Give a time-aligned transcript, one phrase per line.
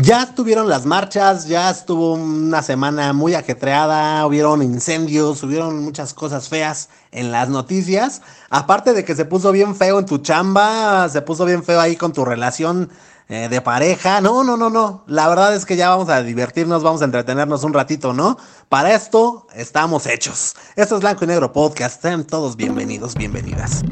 [0.00, 6.48] Ya estuvieron las marchas, ya estuvo una semana muy ajetreada, hubieron incendios, hubieron muchas cosas
[6.48, 8.22] feas en las noticias.
[8.48, 11.96] Aparte de que se puso bien feo en tu chamba, se puso bien feo ahí
[11.96, 12.90] con tu relación
[13.28, 14.20] eh, de pareja.
[14.20, 15.02] No, no, no, no.
[15.08, 18.38] La verdad es que ya vamos a divertirnos, vamos a entretenernos un ratito, ¿no?
[18.68, 20.54] Para esto estamos hechos.
[20.76, 22.00] Esto es Blanco y Negro Podcast.
[22.00, 23.82] Sean todos bienvenidos, bienvenidas.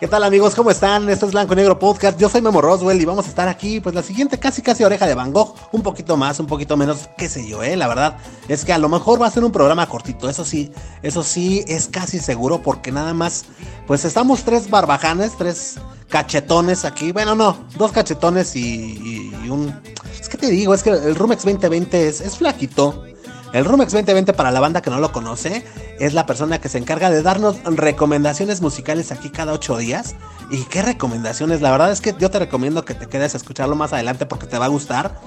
[0.00, 0.54] ¿Qué tal amigos?
[0.54, 1.10] ¿Cómo están?
[1.10, 2.18] Esto es Blanco y Negro Podcast.
[2.18, 5.06] Yo soy Memo Roswell y vamos a estar aquí, pues la siguiente casi casi oreja
[5.06, 5.54] de Van Gogh.
[5.72, 7.76] Un poquito más, un poquito menos, qué sé yo, eh.
[7.76, 8.16] La verdad
[8.48, 10.30] es que a lo mejor va a ser un programa cortito.
[10.30, 13.44] Eso sí, eso sí es casi seguro porque nada más,
[13.86, 15.74] pues estamos tres barbajanes, tres
[16.08, 17.12] cachetones aquí.
[17.12, 19.78] Bueno, no, dos cachetones y, un...
[20.18, 23.04] Es que te digo, es que el Rumex 2020 es, es flaquito.
[23.52, 25.64] El Rumex 2020, para la banda que no lo conoce,
[25.98, 30.14] es la persona que se encarga de darnos recomendaciones musicales aquí cada ocho días.
[30.52, 31.60] ¿Y qué recomendaciones?
[31.60, 34.46] La verdad es que yo te recomiendo que te quedes a escucharlo más adelante porque
[34.46, 35.18] te va a gustar.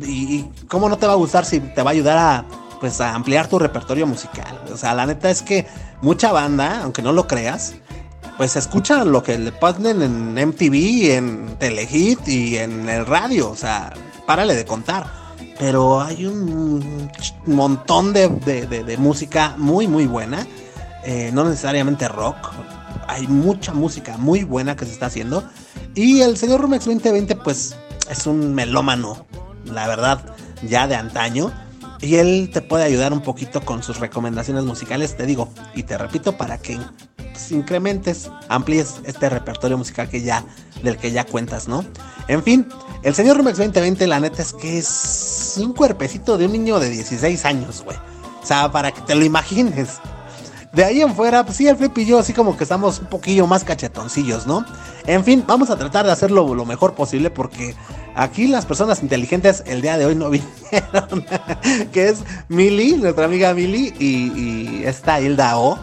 [0.00, 2.44] ¿Y cómo no te va a gustar si te va a ayudar a,
[2.80, 4.60] pues, a ampliar tu repertorio musical?
[4.72, 5.68] O sea, la neta es que
[6.02, 7.74] mucha banda, aunque no lo creas,
[8.36, 13.50] pues escucha lo que le ponen en MTV, en Telehit y en el radio.
[13.50, 13.92] O sea,
[14.26, 15.27] párale de contar
[15.58, 17.10] pero hay un
[17.46, 20.46] montón de, música muy, muy buena.
[21.04, 22.52] Eh, no necesariamente rock.
[23.06, 25.42] Hay mucha música muy buena que se está haciendo.
[25.94, 27.76] Y el señor Rumex 2020, pues,
[28.08, 29.26] es un melómano,
[29.64, 30.20] la verdad,
[30.62, 31.52] ya de antaño.
[32.00, 35.98] Y él te puede ayudar un poquito con sus recomendaciones musicales, te digo, y te
[35.98, 36.78] repito, para que
[37.50, 40.44] incrementes, amplíes este repertorio musical que ya,
[40.82, 41.84] del que ya cuentas, ¿no?
[42.28, 42.68] En fin,
[43.02, 46.90] el señor Rumex 2020, la neta es que es un cuerpecito de un niño de
[46.90, 47.96] 16 años, güey.
[48.42, 49.98] O sea, para que te lo imagines.
[50.72, 53.06] De ahí en fuera, pues sí, el Flip y yo así como que estamos un
[53.06, 54.64] poquillo más cachetoncillos, ¿no?
[55.06, 57.74] En fin, vamos a tratar de hacerlo lo mejor posible porque
[58.14, 61.24] aquí las personas inteligentes el día de hoy no vinieron.
[61.92, 65.78] que es Mili, nuestra amiga Mili, y, esta Hilda O.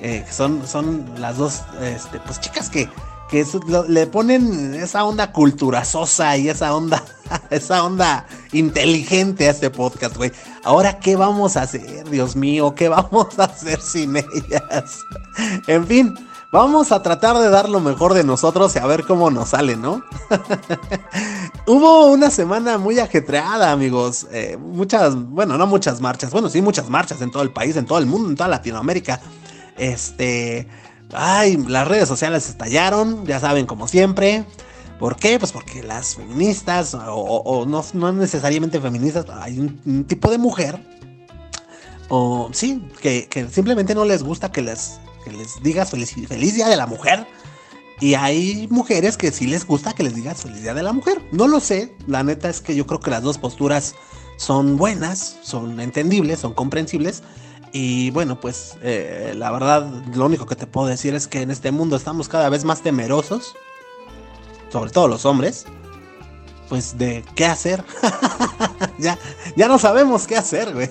[0.00, 2.88] Eh, son, son las dos este, pues chicas que
[3.32, 3.46] que
[3.88, 7.02] le ponen esa onda culturazosa y esa onda,
[7.50, 10.30] esa onda inteligente a este podcast, güey.
[10.64, 12.74] Ahora, ¿qué vamos a hacer, Dios mío?
[12.74, 15.00] ¿Qué vamos a hacer sin ellas?
[15.66, 16.14] en fin,
[16.52, 19.76] vamos a tratar de dar lo mejor de nosotros y a ver cómo nos sale,
[19.76, 20.04] ¿no?
[21.66, 24.26] Hubo una semana muy ajetreada, amigos.
[24.30, 27.86] Eh, muchas, bueno, no muchas marchas, bueno, sí, muchas marchas en todo el país, en
[27.86, 29.22] todo el mundo, en toda Latinoamérica.
[29.78, 30.68] Este
[31.12, 34.44] Ay, las redes sociales estallaron, ya saben, como siempre.
[34.98, 35.38] ¿Por qué?
[35.38, 40.78] Pues porque las feministas, o, no, necesariamente feministas, hay un, tipo de mujer,
[42.08, 46.76] o sí, que, simplemente no les gusta que les, les digas feliz, feliz Día de
[46.76, 47.26] la Mujer.
[48.00, 51.20] Y hay mujeres que sí les gusta que les digas feliz Día de la Mujer.
[51.32, 53.94] No lo sé, la neta es que yo creo que las dos posturas
[54.36, 57.22] son buenas, son entendibles, son comprensibles.
[57.72, 61.50] Y bueno, pues eh, la verdad, lo único que te puedo decir es que en
[61.50, 63.54] este mundo estamos cada vez más temerosos,
[64.70, 65.64] sobre todo los hombres,
[66.68, 67.82] pues de qué hacer.
[68.98, 69.18] ya,
[69.56, 70.90] ya no sabemos qué hacer, güey.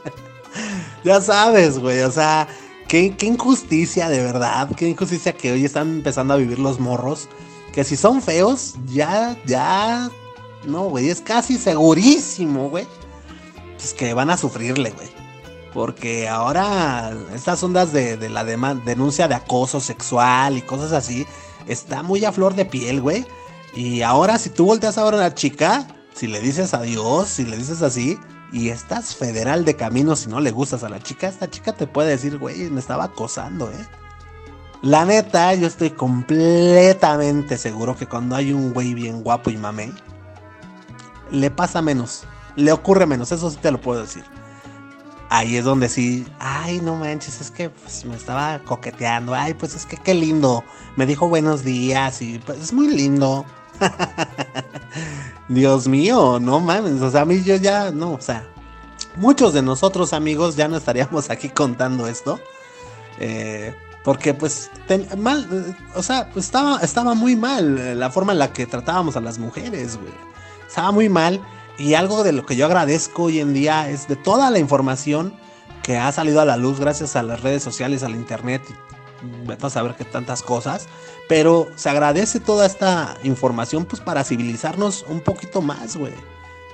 [1.04, 2.46] ya sabes, güey, o sea,
[2.86, 7.28] qué, qué injusticia de verdad, qué injusticia que hoy están empezando a vivir los morros,
[7.72, 10.10] que si son feos, ya, ya,
[10.66, 12.86] no, güey, es casi segurísimo, güey,
[13.78, 15.19] pues que van a sufrirle, güey.
[15.72, 21.26] Porque ahora estas ondas de, la denuncia de acoso sexual y cosas así,
[21.66, 23.24] está muy a flor de piel, güey.
[23.74, 27.44] Y ahora si tú volteas a ver a una chica, si le dices adiós, si
[27.44, 28.18] le dices así,
[28.52, 31.86] y estás federal de camino si no le gustas a la chica, esta chica te
[31.86, 33.86] puede decir, güey, me estaba acosando, ¿eh?
[34.82, 39.92] La neta, yo estoy completamente seguro que cuando hay un güey bien guapo y mamé,
[41.30, 42.24] le pasa menos,
[42.56, 44.24] le ocurre menos, eso sí te lo puedo decir
[45.30, 49.74] ahí es donde sí, ay, no manches, es que pues, me estaba coqueteando, ay, pues
[49.74, 50.62] es que qué lindo,
[50.96, 53.46] me dijo buenos días y pues es muy lindo.
[55.48, 58.44] Dios mío, no mames, o sea, a mí yo ya, no, o sea,
[59.16, 62.38] muchos de nosotros amigos ya no estaríamos aquí contando esto.
[63.18, 64.70] Eh, porque pues
[65.18, 69.16] mal, o sea, pues, estaba, estaba muy mal eh, la forma en la que tratábamos
[69.16, 70.12] a las mujeres, güey.
[70.66, 71.40] Estaba muy mal
[71.80, 75.32] y algo de lo que yo agradezco hoy en día es de toda la información
[75.82, 79.66] que ha salido a la luz gracias a las redes sociales, al internet y vete
[79.66, 80.88] a saber qué tantas cosas.
[81.26, 86.12] Pero se agradece toda esta información pues para civilizarnos un poquito más, güey.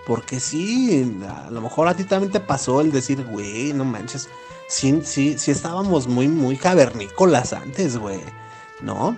[0.09, 1.17] Porque sí,
[1.47, 4.29] a lo mejor a ti también te pasó el decir, güey, no manches,
[4.69, 8.21] sí, sí, sí estábamos muy, muy cavernícolas antes, güey,
[8.81, 9.17] ¿no?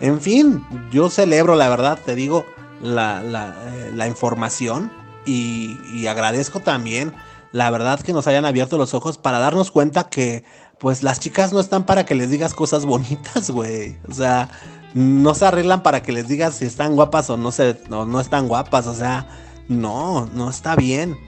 [0.00, 2.46] En fin, yo celebro, la verdad, te digo,
[2.82, 4.90] la, la, eh, la información
[5.26, 7.12] y, agradezco también,
[7.52, 10.44] la verdad, que nos hayan abierto los ojos para darnos cuenta que,
[10.78, 13.98] pues, las chicas no están para que les digas cosas bonitas, güey.
[14.08, 14.48] O sea,
[14.94, 18.20] no se arreglan para que les digas si están guapas o no, se, no, no
[18.20, 18.86] están guapas.
[18.86, 19.26] O sea,
[19.68, 21.18] no, no está bien.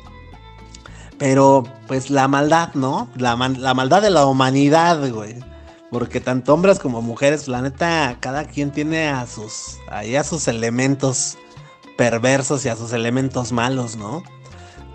[1.18, 3.08] Pero, pues la maldad, ¿no?
[3.16, 5.36] La, la maldad de la humanidad, güey.
[5.90, 11.38] Porque tanto hombres como mujeres, la neta, cada quien tiene a sus, a sus elementos
[11.98, 14.22] perversos y a sus elementos malos, ¿no?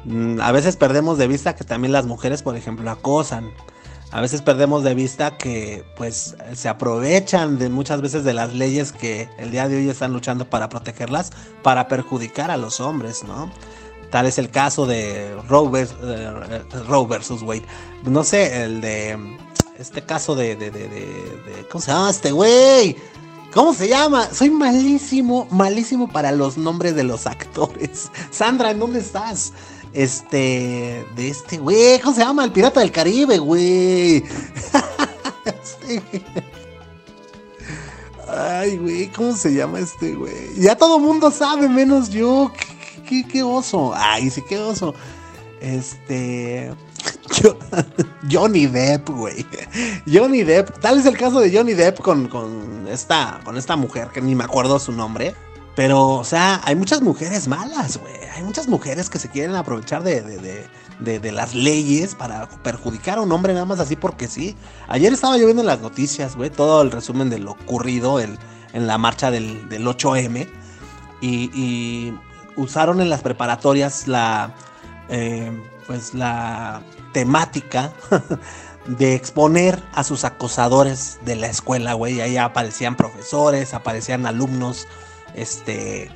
[0.06, 3.52] Mm, a veces perdemos de vista que también las mujeres, por ejemplo, acosan.
[4.12, 8.94] A veces perdemos de vista que pues se aprovechan de muchas veces de las leyes
[8.94, 13.52] que el día de hoy están luchando para protegerlas para perjudicar a los hombres, ¿no?
[14.10, 17.66] Tal es el caso de Roe, uh, versus Wade.
[18.04, 19.18] No sé, el de
[19.78, 22.96] este caso de, de, de, de ¿cómo se llama este güey?
[23.54, 24.28] ¿Cómo se llama?
[24.34, 28.10] Soy malísimo, malísimo para los nombres de los actores.
[28.32, 29.54] Sandra, ¿en dónde estás?
[29.94, 32.46] Este, de este güey, ¿cómo se llama?
[32.46, 34.24] El Pirata del Caribe, güey.
[38.28, 40.56] Ay, güey, ¿cómo se llama este güey?
[40.56, 42.52] Ya todo mundo sabe, menos yo.
[43.08, 43.94] ¿Qué, qué, oso?
[43.96, 44.96] Ay, sí, qué oso.
[45.62, 46.74] Este.
[48.32, 49.46] Johnny Depp, güey.
[50.12, 50.80] Johnny Depp.
[50.80, 54.36] Tal es el caso de Johnny Depp con, con, esta, con esta mujer, que ni
[54.36, 55.36] me acuerdo su nombre.
[55.76, 58.14] Pero, o sea, hay muchas mujeres malas, güey.
[58.36, 63.22] Hay muchas mujeres que se quieren aprovechar de, de, de, las leyes para perjudicar a
[63.22, 64.56] un hombre nada más así porque sí.
[64.88, 68.38] Ayer estaba yo viendo en las noticias, güey, todo el resumen de lo ocurrido el,
[68.74, 70.48] en la marcha del, del 8M.
[71.22, 72.20] Y, y,
[72.56, 74.54] usaron en las preparatorias la,
[75.10, 75.52] eh,
[75.88, 77.94] pues la temática
[78.88, 82.20] de exponer a sus acosadores de la escuela, güey.
[82.22, 84.88] Ahí aparecían profesores, aparecían alumnos,
[85.36, 86.12] este...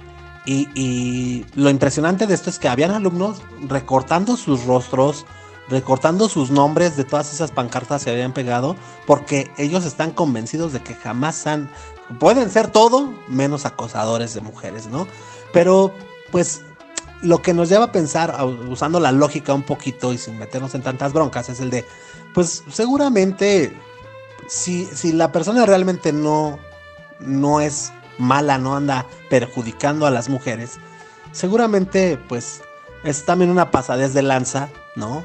[0.45, 5.25] Y, y, lo impresionante de esto es que habían alumnos recortando sus rostros,
[5.67, 10.81] recortando sus nombres de todas esas pancartas que habían pegado, porque ellos están convencidos de
[10.81, 11.69] que jamás han,
[12.17, 15.05] pueden ser todo menos acosadores de mujeres, ¿no?
[15.51, 15.93] Pero
[16.31, 16.61] pues
[17.21, 18.35] lo que nos lleva a pensar,
[18.69, 21.85] usando la lógica un poquito y sin meternos en tantas broncas, es el de,
[22.33, 23.75] pues seguramente,
[24.47, 26.59] si, si la persona realmente no,
[27.19, 30.79] no es mala, no anda perjudicando a las mujeres,
[31.31, 32.61] seguramente pues
[33.03, 35.23] es también una pasadez de lanza, ¿no?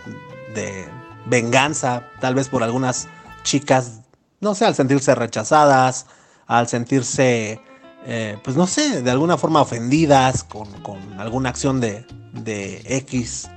[0.54, 0.88] De
[1.26, 3.08] venganza, tal vez por algunas
[3.42, 4.00] chicas,
[4.40, 6.06] no sé, al sentirse rechazadas,
[6.46, 7.60] al sentirse
[8.06, 13.49] eh, pues no sé, de alguna forma ofendidas con, con alguna acción de, de X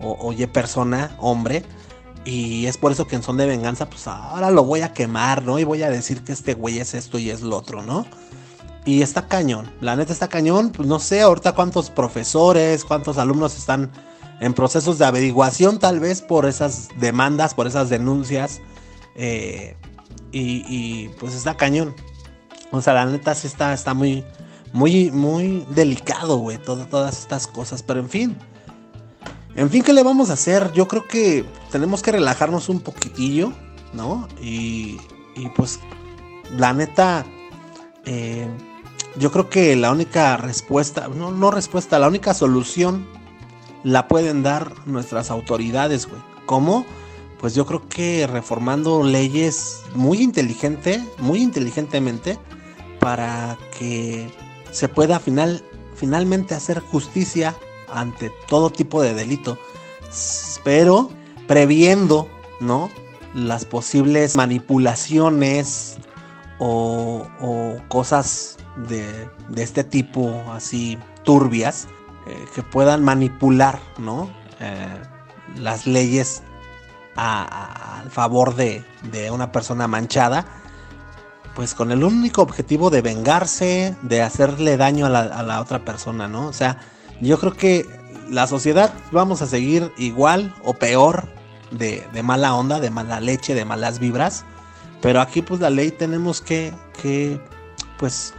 [0.00, 1.64] o, Y persona, hombre.
[2.24, 5.42] Y es por eso que en son de venganza, pues ahora lo voy a quemar,
[5.42, 5.58] ¿no?
[5.58, 8.06] Y voy a decir que este güey es esto y es lo otro, ¿no?
[8.84, 13.56] Y está cañón, la neta está cañón, pues no sé ahorita cuántos profesores, cuántos alumnos
[13.56, 13.90] están
[14.40, 18.60] en procesos de averiguación tal vez por esas demandas, por esas denuncias.
[19.16, 19.76] Eh,
[20.32, 21.94] y, y pues está cañón,
[22.70, 24.24] o sea, la neta sí está, está muy,
[24.72, 27.82] muy, muy delicado, güey, todas estas cosas.
[27.82, 28.36] Pero en fin.
[29.56, 30.72] En fin, ¿qué le vamos a hacer?
[30.72, 33.52] Yo creo que tenemos que relajarnos un poquitillo,
[33.92, 34.28] ¿no?
[34.40, 34.98] Y,
[35.34, 35.80] y pues,
[36.56, 37.26] la neta,
[38.06, 38.48] eh,
[39.16, 43.06] yo creo que la única respuesta, no, no respuesta, la única solución
[43.82, 46.20] la pueden dar nuestras autoridades, güey.
[46.46, 46.86] ¿Cómo?
[47.40, 52.38] Pues yo creo que reformando leyes muy inteligente, muy inteligentemente,
[53.00, 54.30] para que
[54.70, 55.64] se pueda final,
[55.96, 57.56] finalmente hacer justicia
[57.92, 59.58] ante todo tipo de delito,
[60.62, 61.10] pero
[61.48, 62.28] previendo,
[62.60, 62.90] ¿no?
[63.34, 65.96] Las posibles manipulaciones
[66.58, 67.26] o,
[67.88, 71.88] cosas de, de, este tipo así turbias
[72.26, 74.30] eh, que puedan manipular, ¿no?
[74.60, 75.02] Eh,
[75.56, 76.42] las leyes
[77.16, 80.59] al favor de, de una persona manchada
[81.54, 85.84] pues con el único objetivo de vengarse, de hacerle daño a la, a la, otra
[85.84, 86.46] persona, ¿no?
[86.46, 86.78] O sea,
[87.20, 87.86] yo creo que
[88.30, 91.28] la sociedad vamos a seguir igual o peor
[91.70, 94.44] de, de, mala onda, de mala leche, de malas vibras.
[95.00, 97.40] Pero aquí pues la ley tenemos que, que
[97.98, 98.34] pues,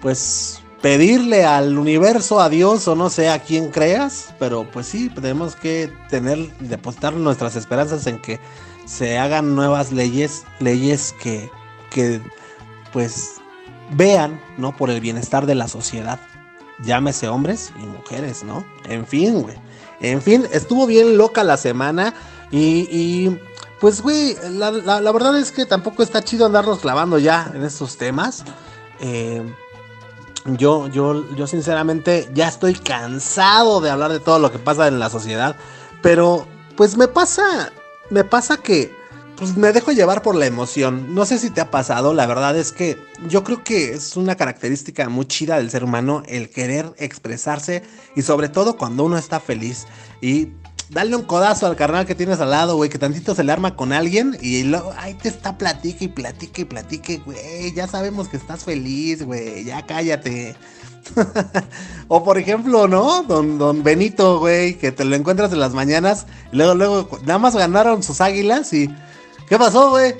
[0.00, 5.08] pues pedirle al universo, a Dios o no sé a quién creas, pero pues sí,
[5.08, 8.38] tenemos que tener, depositar nuestras esperanzas en que
[8.84, 11.50] se hagan nuevas leyes, leyes que,
[11.90, 12.20] que
[12.92, 13.40] pues
[13.90, 14.76] vean, ¿no?
[14.76, 16.20] Por el bienestar de la sociedad.
[16.80, 18.64] Llámese hombres y mujeres, ¿no?
[18.84, 19.56] En fin, güey.
[20.00, 22.14] En fin, estuvo bien loca la semana
[22.50, 23.40] y, y
[23.80, 24.70] pues, güey, la,
[25.12, 28.44] verdad es que tampoco está chido andarnos clavando ya en estos temas.
[29.00, 29.42] Eh,
[30.44, 34.98] yo, yo, yo sinceramente ya estoy cansado de hablar de todo lo que pasa en
[34.98, 35.56] la sociedad.
[36.02, 37.72] Pero, pues me pasa,
[38.10, 38.97] me pasa que
[39.38, 41.14] pues me dejo llevar por la emoción.
[41.14, 44.36] No sé si te ha pasado, la verdad es que yo creo que es una
[44.36, 47.82] característica muy chida del ser humano el querer expresarse
[48.16, 49.86] y sobre todo cuando uno está feliz.
[50.20, 50.48] Y
[50.90, 53.76] Dale un codazo al carnal que tienes al lado, güey, que tantito se le arma
[53.76, 58.28] con alguien y luego ahí te está platique y platique y platique, güey, ya sabemos
[58.28, 60.56] que estás feliz, güey, ya cállate.
[62.08, 63.22] o por ejemplo, ¿no?
[63.22, 67.54] Don, don Benito, güey, que te lo encuentras en las mañanas luego, luego, nada más
[67.54, 68.88] ganaron sus águilas y...
[69.48, 70.14] ¿Qué pasó, güey?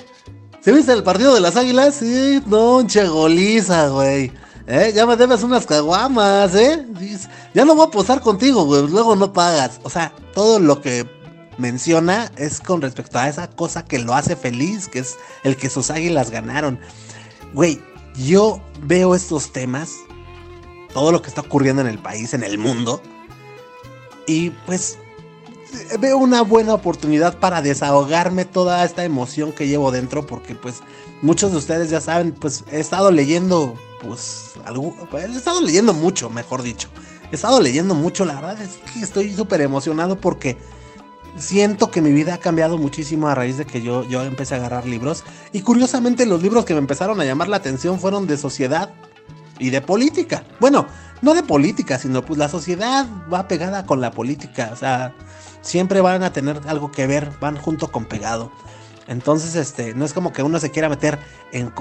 [0.61, 1.95] ¿Se viste el partido de las águilas?
[1.95, 4.31] Sí, no, chegoliza, güey.
[4.67, 4.91] ¿Eh?
[4.93, 6.85] Ya me debes unas caguamas, ¿eh?
[7.53, 8.87] Ya no voy a posar contigo, güey.
[8.87, 9.79] Luego no pagas.
[9.83, 11.07] O sea, todo lo que
[11.57, 15.69] menciona es con respecto a esa cosa que lo hace feliz, que es el que
[15.69, 16.79] sus águilas ganaron.
[17.53, 17.81] Güey,
[18.15, 19.91] yo veo estos temas,
[20.93, 23.01] todo lo que está ocurriendo en el país, en el mundo,
[24.27, 24.97] y pues
[25.99, 30.81] veo una buena oportunidad para desahogarme toda esta emoción que llevo dentro, porque pues
[31.21, 36.29] muchos de ustedes ya saben, pues he estado leyendo pues, algo, he estado leyendo mucho,
[36.29, 36.89] mejor dicho.
[37.31, 40.57] He estado leyendo mucho, la verdad es que estoy súper emocionado porque
[41.37, 44.57] siento que mi vida ha cambiado muchísimo a raíz de que yo, yo empecé a
[44.57, 45.23] agarrar libros.
[45.51, 48.89] Y curiosamente los libros que me empezaron a llamar la atención fueron de sociedad
[49.59, 50.43] y de política.
[50.59, 50.87] Bueno,
[51.21, 54.69] no de política, sino pues la sociedad va pegada con la política.
[54.73, 55.13] O sea,
[55.61, 58.51] siempre van a tener algo que ver, van junto con pegado.
[59.07, 61.19] Entonces, este, no es como que uno se quiera meter
[61.51, 61.71] en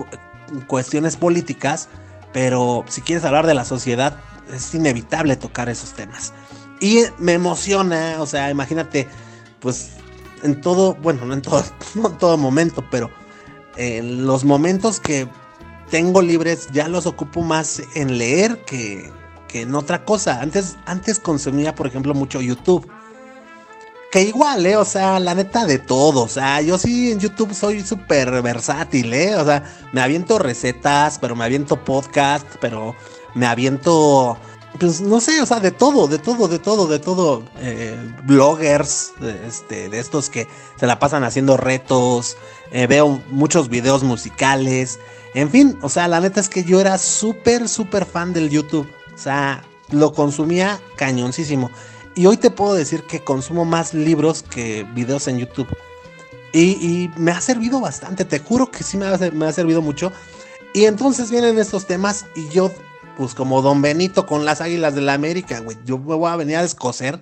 [0.66, 1.88] cuestiones políticas,
[2.32, 4.18] pero si quieres hablar de la sociedad,
[4.52, 6.32] es inevitable tocar esos temas.
[6.80, 9.08] Y me emociona, o sea, imagínate,
[9.60, 9.90] pues
[10.42, 11.62] en todo, bueno, no en todo,
[11.94, 13.10] no en todo momento, pero
[13.76, 15.28] en los momentos que
[15.90, 19.10] tengo libres ya los ocupo más en leer que,
[19.48, 20.40] que en otra cosa.
[20.40, 22.88] Antes, antes consumía, por ejemplo, mucho YouTube.
[24.10, 24.76] Que igual, ¿eh?
[24.76, 26.22] O sea, la neta de todo.
[26.22, 29.36] O sea, yo sí en YouTube soy súper versátil, ¿eh?
[29.36, 32.94] O sea, me aviento recetas, pero me aviento podcast, pero
[33.34, 34.38] me aviento,
[34.80, 37.42] pues no sé, o sea, de todo, de todo, de todo, de todo.
[37.58, 39.12] Eh, bloggers,
[39.46, 40.46] este, de estos que
[40.80, 42.38] se la pasan haciendo retos.
[42.72, 44.98] Eh, veo muchos videos musicales.
[45.34, 48.88] En fin, o sea, la neta es que yo era súper, súper fan del YouTube.
[49.14, 51.70] O sea, lo consumía cañoncísimo.
[52.18, 55.68] Y hoy te puedo decir que consumo más libros que videos en YouTube.
[56.52, 60.10] Y, me ha servido bastante, te juro que sí me ha, servido mucho.
[60.74, 62.72] Y entonces vienen estos temas y yo,
[63.16, 66.34] pues como Don Benito con las Águilas de la América, güey, yo me voy a
[66.34, 67.20] venir a descoser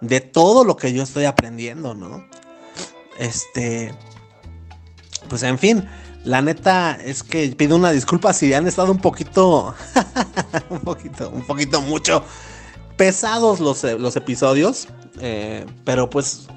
[0.00, 2.26] de todo lo que yo estoy aprendiendo, ¿no?
[3.18, 3.94] Este,
[5.28, 5.86] pues en fin,
[6.24, 9.74] la neta es que pido una disculpa si han estado un poquito,
[10.70, 12.24] un poquito, un poquito mucho
[12.98, 14.88] pesados los, eh, los episodios,
[15.20, 16.48] eh, pero pues,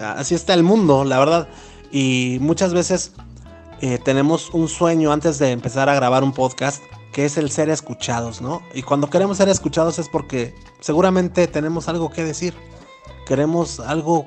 [0.00, 1.48] así está el mundo, la verdad.
[1.92, 3.12] Y muchas veces
[3.80, 6.82] eh, tenemos un sueño antes de empezar a grabar un podcast,
[7.12, 8.62] que es el ser escuchados, ¿no?
[8.74, 12.54] Y cuando queremos ser escuchados es porque seguramente tenemos algo que decir,
[13.26, 14.26] queremos algo,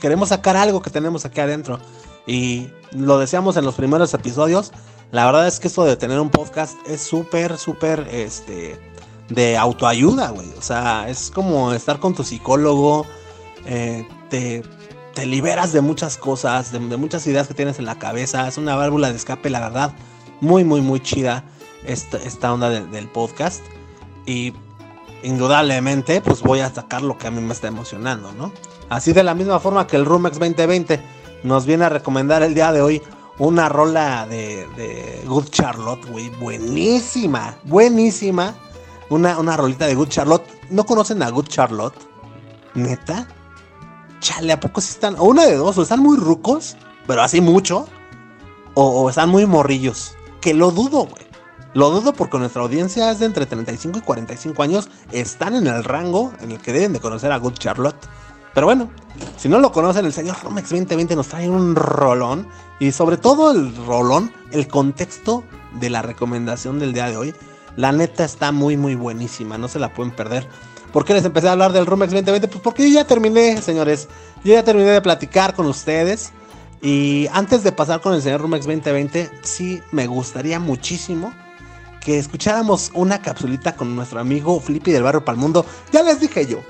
[0.00, 1.80] queremos sacar algo que tenemos aquí adentro.
[2.28, 4.72] Y lo decíamos en los primeros episodios,
[5.10, 8.78] la verdad es que esto de tener un podcast es súper, súper, este
[9.28, 10.48] de autoayuda, güey.
[10.58, 13.06] O sea, es como estar con tu psicólogo,
[13.64, 14.62] eh, te,
[15.14, 18.46] te, liberas de muchas cosas, de, muchas ideas que tienes en la cabeza.
[18.46, 19.92] Es una válvula de escape, la verdad.
[20.40, 21.44] Muy, muy, muy chida
[21.84, 23.62] esta, esta onda del podcast.
[24.26, 24.52] Y
[25.22, 28.52] indudablemente, pues voy a sacar lo que a mí me está emocionando, ¿no?
[28.88, 31.00] Así de la misma forma que el Rumex 2020
[31.42, 33.02] nos viene a recomendar el día de hoy
[33.38, 36.30] una rola de, de Good Charlotte, güey.
[36.30, 38.54] Buenísima, buenísima
[39.10, 40.44] una, una rolita de Good Charlotte.
[40.70, 41.96] ¿No conocen a Good Charlotte?
[42.74, 43.26] ¿Neta?
[44.20, 45.16] Chale, ¿a poco sí están?
[45.18, 47.86] O una de dos, o están muy rucos, pero así mucho,
[48.74, 50.14] o, están muy morrillos.
[50.40, 51.26] Que lo dudo, güey.
[51.74, 54.88] Lo dudo porque nuestra audiencia es de entre 35 y 45 años.
[55.12, 57.96] Están en el rango en el que deben de conocer a Good Charlotte.
[58.54, 58.90] Pero bueno,
[59.36, 62.48] si no lo conocen, el señor Romex 2020 nos trae un rolón.
[62.80, 65.44] Y sobre todo el rolón, el contexto
[65.78, 67.34] de la recomendación del día de hoy
[67.76, 69.58] la neta está muy, muy buenísima.
[69.58, 70.48] No se la pueden perder.
[70.92, 72.48] ¿Por qué les empecé a hablar del Rumex 2020?
[72.48, 74.08] Pues porque yo ya terminé, señores.
[74.44, 76.32] Yo ya terminé de platicar con ustedes.
[76.82, 81.32] Y antes de pasar con el señor Rumex 2020, sí me gustaría muchísimo
[82.00, 85.66] que escucháramos una capsulita con nuestro amigo Flippy del Barrio Palmundo.
[85.92, 86.60] Ya les dije yo,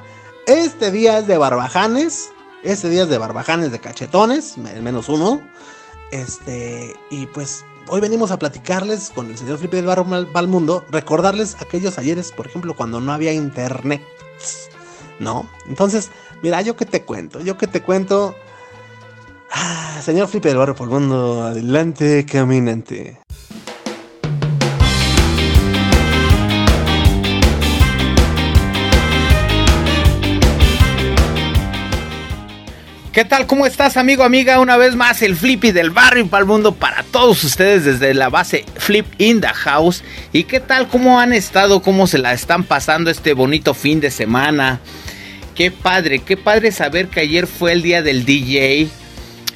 [0.47, 2.31] este día es de barbajanes.
[2.63, 5.43] Este día es de barbajanes, de cachetones, menos uno.
[6.11, 11.57] Este, y pues hoy venimos a platicarles con el señor Felipe del Barro Balmundo, recordarles
[11.61, 14.02] aquellos ayeres, por ejemplo, cuando no había internet.
[15.19, 15.49] ¿No?
[15.69, 16.11] Entonces,
[16.43, 18.35] mira, yo que te cuento, yo que te cuento.
[19.50, 23.25] Ah, señor Felipe del Barro Balmundo, adelante, caminante.
[33.16, 33.46] ¿Qué tal?
[33.46, 34.61] ¿Cómo estás, amigo, amiga?
[34.61, 38.28] Una vez más, el Flippy del barrio para el mundo para todos ustedes desde la
[38.28, 40.04] base Flip in the House.
[40.35, 40.87] ¿Y qué tal?
[40.87, 41.80] ¿Cómo han estado?
[41.80, 44.80] ¿Cómo se la están pasando este bonito fin de semana?
[45.54, 48.88] Qué padre, qué padre saber que ayer fue el día del DJ.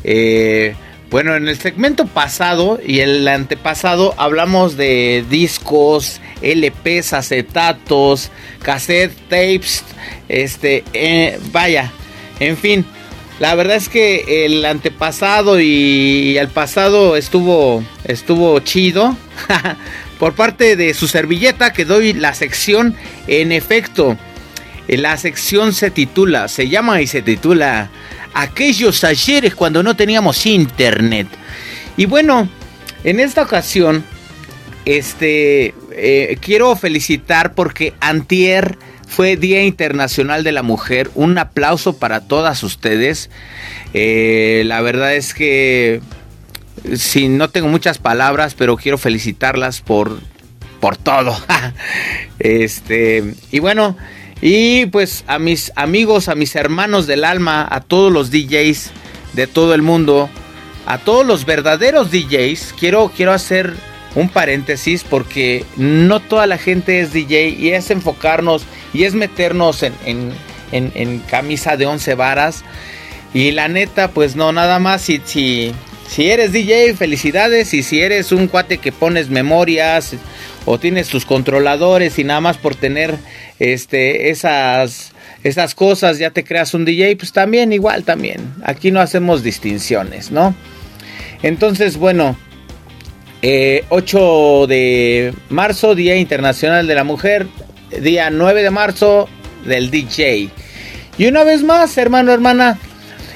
[0.04, 0.74] Eh,
[1.10, 8.30] bueno, en el segmento pasado y el antepasado hablamos de discos, LPs, acetatos,
[8.62, 9.84] cassette tapes,
[10.30, 11.92] este, eh, vaya,
[12.38, 12.86] en fin
[13.40, 19.16] la verdad es que el antepasado y el pasado estuvo, estuvo chido.
[20.18, 22.94] Por parte de su servilleta que doy la sección,
[23.26, 24.18] en efecto,
[24.86, 27.88] la sección se titula, se llama y se titula
[28.34, 31.26] Aquellos ayeres cuando no teníamos internet.
[31.96, 32.46] Y bueno,
[33.04, 34.04] en esta ocasión,
[34.84, 38.76] este, eh, quiero felicitar porque Antier
[39.10, 41.10] fue Día Internacional de la Mujer.
[41.16, 43.28] Un aplauso para todas ustedes.
[43.92, 46.00] Eh, la verdad es que
[46.94, 50.20] si no tengo muchas palabras, pero quiero felicitarlas por,
[50.78, 51.36] por todo.
[52.38, 53.96] este, y bueno,
[54.40, 58.92] y pues a mis amigos, a mis hermanos del alma, a todos los DJs
[59.32, 60.30] de todo el mundo,
[60.86, 63.74] a todos los verdaderos DJs, quiero, quiero hacer
[64.14, 69.82] un paréntesis porque no toda la gente es DJ y es enfocarnos y es meternos
[69.82, 70.32] en,
[71.28, 72.64] camisa de once varas.
[73.32, 75.72] Y la neta, pues no, nada más si, si,
[76.08, 77.72] si eres DJ, felicidades.
[77.74, 80.14] Y si eres un cuate que pones memorias
[80.66, 83.14] o tienes tus controladores y nada más por tener
[83.60, 85.12] este, esas,
[85.44, 88.52] esas cosas ya te creas un DJ, pues también igual también.
[88.64, 90.54] Aquí no hacemos distinciones, ¿no?
[91.42, 92.36] Entonces, bueno,
[93.42, 97.46] 8 eh, de marzo, Día Internacional de la Mujer
[97.98, 99.28] día 9 de marzo
[99.64, 100.50] del DJ.
[101.18, 102.78] Y una vez más, hermano, hermana,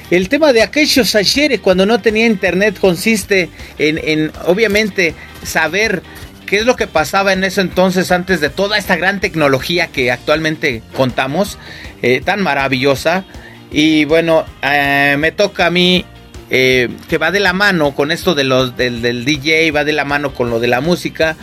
[0.09, 5.13] el tema de aquellos ayeres cuando no tenía internet consiste en, obviamente,
[5.43, 6.01] saber
[6.45, 10.11] qué es lo que pasaba en ese entonces antes de toda esta gran tecnología que
[10.11, 11.57] actualmente contamos,
[12.01, 13.25] eh, tan maravillosa.
[13.71, 16.05] Y bueno, eh, me toca a mí
[16.49, 20.05] eh, que va de la mano con esto de los, del, DJ, va de la
[20.05, 21.35] mano con lo de la música.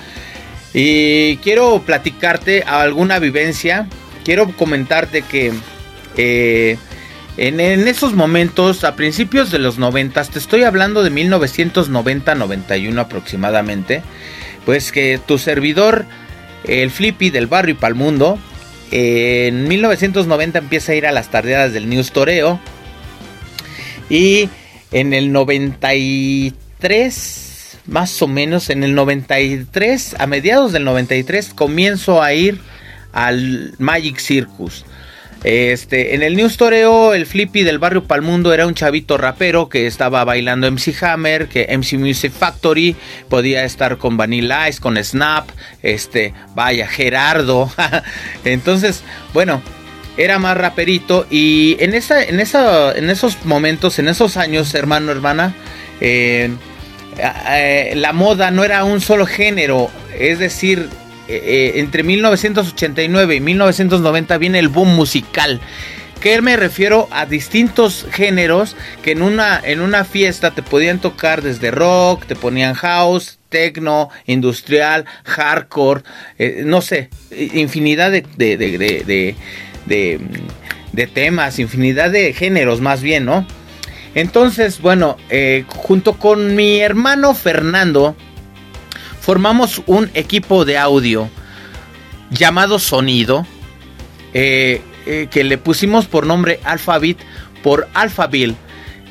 [0.74, 3.88] Y quiero platicarte alguna vivencia.
[4.24, 5.52] Quiero comentarte que
[6.16, 6.76] eh,
[7.36, 14.02] en, esos momentos, a principios de los 90, te estoy hablando de 1990-91 aproximadamente,
[14.64, 16.04] pues que tu servidor,
[16.64, 18.38] el Flippy del barrio y Palmundo,
[18.92, 22.60] en 1990 empieza a ir a las tardeadas del News Toreo.
[24.10, 24.50] Y
[24.92, 27.52] en el 93
[27.86, 32.58] más o menos en el 93, a mediados del 93, comienzo a ir
[33.12, 34.84] al Magic Circus.
[35.44, 39.88] Este, en el News Toreo, el Flippy del barrio Palmundo era un chavito rapero que
[39.88, 42.94] estaba bailando MC Hammer, que MC Music Factory,
[43.28, 45.48] podía estar con Vanilla Ice, con Snap,
[45.82, 47.72] este, vaya, Gerardo.
[48.44, 49.02] Entonces,
[49.34, 49.60] bueno,
[50.16, 55.10] era más raperito y en esa, en esa, en esos momentos, en esos años, hermano,
[55.12, 55.54] hermana,
[56.00, 56.50] eh,
[57.18, 60.88] eh, la moda no era un solo género, es decir,
[61.28, 65.60] eh, eh, entre 1989 y 1990 viene el boom musical.
[66.20, 71.42] Que me refiero a distintos géneros que en una, en una fiesta te podían tocar
[71.42, 76.02] desde rock, te ponían house, techno, industrial, hardcore,
[76.64, 79.34] no sé, infinidad de, de, de, de,
[81.14, 83.46] temas, infinidad de géneros más bien, ¿no?
[84.14, 88.14] Entonces, bueno, eh, junto con mi hermano Fernando,
[89.20, 91.30] formamos un equipo de audio
[92.30, 93.46] llamado Sonido,
[94.34, 97.18] eh, eh, que le pusimos por nombre Alphabet
[97.62, 98.56] por Alphaville.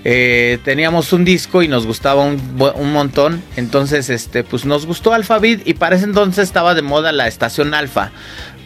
[0.04, 3.42] teníamos un disco y nos gustaba un, montón.
[3.56, 7.74] Entonces, este, pues nos gustó Alphabet y para ese entonces estaba de moda la estación
[7.74, 8.12] Alfa.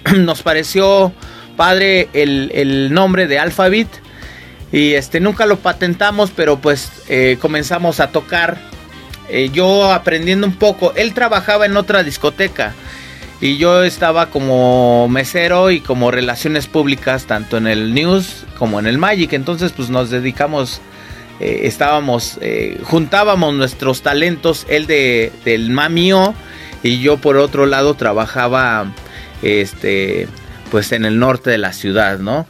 [0.17, 1.13] nos pareció
[1.55, 3.87] padre el, el nombre de Alphabet
[4.75, 8.57] y este nunca lo patentamos, pero pues eh, comenzamos a tocar.
[9.29, 10.93] Eh, yo aprendiendo un poco.
[10.95, 12.73] Él trabajaba en otra discoteca.
[13.41, 18.85] y yo estaba como mesero y como relaciones públicas tanto en el News como en
[18.85, 19.31] el Magic.
[19.31, 20.81] Entonces pues nos dedicamos,
[21.39, 22.37] eh, estábamos,
[22.83, 26.33] juntábamos nuestros talentos, él de, del Mamio
[26.83, 28.91] y yo por otro lado trabajaba
[29.41, 30.27] este
[30.71, 32.47] pues en el norte de la ciudad, ¿no?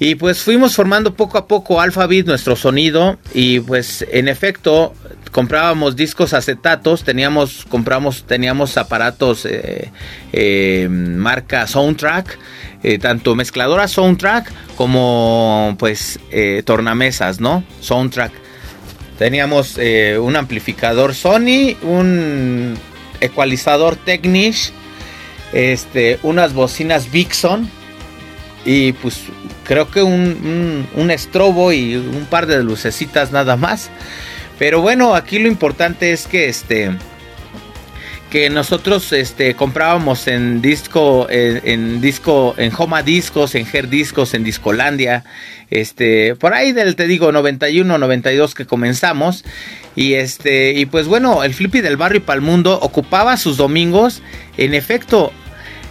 [0.00, 4.94] Y pues fuimos formando poco a poco Alphabet, nuestro sonido, y pues en efecto
[5.32, 9.90] comprábamos discos acetatos, teníamos, compramos, teníamos aparatos eh,
[10.32, 12.38] eh, marca Soundtrack,
[12.84, 16.20] eh, tanto mezcladora Soundtrack como pues
[16.64, 17.64] tornamesas, ¿no?
[17.80, 18.32] Soundtrack.
[19.18, 19.78] Teníamos
[20.20, 22.78] un amplificador Sony, un
[23.20, 24.72] ecualizador Technics,
[25.52, 27.70] este, unas bocinas Vixon
[28.64, 29.22] y pues
[29.64, 33.90] creo que un, un, estrobo y un par de lucecitas nada más.
[34.58, 36.90] Pero bueno, aquí lo importante es que este
[38.30, 44.44] que nosotros este comprábamos en disco en, disco en Homa Discos, en Her Discos, en
[44.44, 45.24] Discolandia,
[45.70, 49.44] este por ahí del te digo 91, 92 que comenzamos
[49.96, 54.22] y este y pues bueno, el Flippy del barrio y pa'l mundo ocupaba sus domingos,
[54.56, 55.32] en efecto,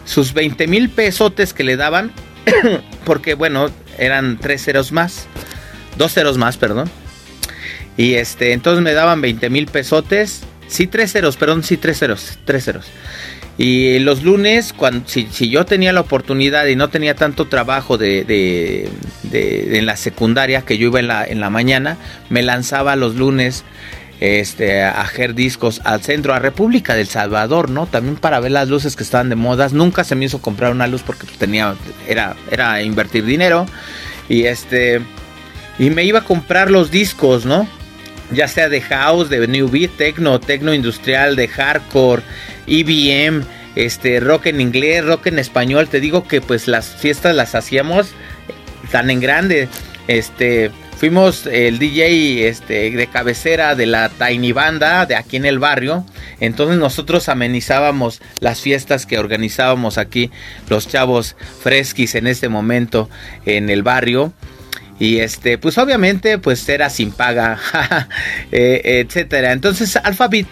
[0.06, 2.12] sus 20 mil pesotes que le daban
[3.04, 5.28] porque bueno, eran tres ceros más,
[5.98, 6.90] dos ceros más, perdón.
[7.98, 10.44] Y este, entonces me daban 20 mil pesotes.
[10.68, 12.86] Sí, tres ceros, perdón, sí, tres ceros, tres ceros.
[13.58, 18.24] Y los lunes, cuando, si, yo tenía la oportunidad y no tenía tanto trabajo de,
[18.24, 21.98] de, en la secundaria, que yo iba en la, mañana,
[22.30, 23.64] me lanzaba los lunes
[24.20, 27.88] este, a hacer discos al centro, a República del Salvador, ¿no?
[27.88, 29.74] También para ver las luces que estaban de modas.
[29.74, 31.74] Nunca se me hizo comprar una luz porque tenía,
[32.08, 33.66] era, era invertir dinero.
[34.30, 35.02] Y este,
[35.80, 37.68] y me iba a comprar los discos, ¿no?
[38.32, 42.24] Ya sea de house, de new beat, techno, techno industrial, de hardcore,
[42.68, 45.88] EBM, este, rock en inglés, rock en español.
[45.88, 48.10] Te digo que pues las fiestas las hacíamos
[48.92, 49.70] tan en grande,
[50.08, 55.60] este Fuimos el DJ este, de cabecera de la Tiny Banda de aquí en el
[55.60, 56.04] barrio.
[56.40, 60.32] Entonces nosotros amenizábamos las fiestas que organizábamos aquí
[60.70, 63.12] los chavos fresquis en este momento
[63.46, 64.34] en el barrio.
[65.00, 67.60] Y este, pues obviamente, pues era sin paga,
[68.52, 69.52] eh, etcétera.
[69.52, 70.48] Entonces Alphabet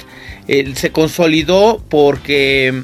[0.48, 2.84] eh, se consolidó porque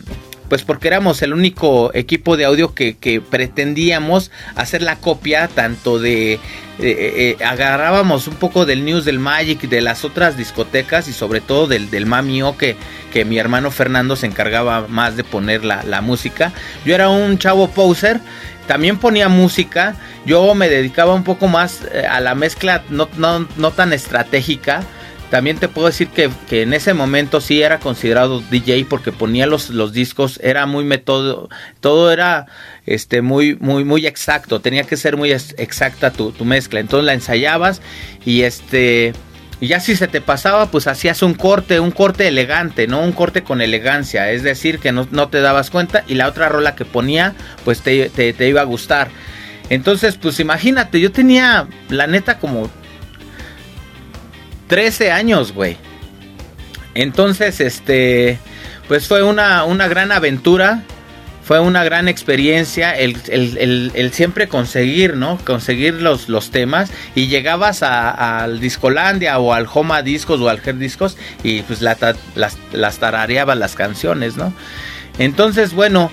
[0.50, 6.40] pues porque éramos el único equipo de audio que, pretendíamos hacer la copia tanto de...
[6.84, 11.68] Eh, agarrábamos un poco del news del Magic, de las otras discotecas y sobre todo
[11.68, 12.76] del, del Mamio que,
[13.12, 16.52] que mi hermano Fernando se encargaba más de poner la, música.
[16.86, 18.20] Yo era un chavo poser,
[18.72, 23.72] también ponía música, yo me dedicaba un poco más a la mezcla no, no, no
[23.72, 24.86] tan estratégica
[25.30, 26.30] también te puedo decir que,
[26.62, 31.50] en ese momento sí era considerado DJ porque ponía los, los discos, era muy método,
[31.82, 32.48] todo era
[32.86, 36.80] este muy, muy, muy exacto, tenía que ser muy exacta tu, mezcla.
[36.80, 37.82] Entonces la ensayabas
[38.26, 39.14] y este.
[39.62, 43.02] Y ya si se te pasaba, pues hacías un corte, un corte elegante, ¿no?
[43.02, 44.32] Un corte con elegancia.
[44.32, 46.04] Es decir, que no, te dabas cuenta.
[46.08, 49.10] Y la otra rola que ponía, pues te, te iba a gustar.
[49.70, 52.70] Entonces, pues imagínate, yo tenía, la neta, como
[54.68, 55.78] 13 años, güey.
[56.94, 58.40] Entonces, este,
[58.88, 60.84] pues fue una, una gran aventura,
[61.52, 65.38] fue una gran experiencia el, siempre conseguir, ¿no?
[65.44, 70.78] Conseguir los, los temas y llegabas al Discolandia o al Homa Discos o al Her
[70.78, 71.98] Discos y pues las,
[72.72, 74.54] las tarareabas las canciones, ¿no?
[75.20, 76.10] Entonces, bueno,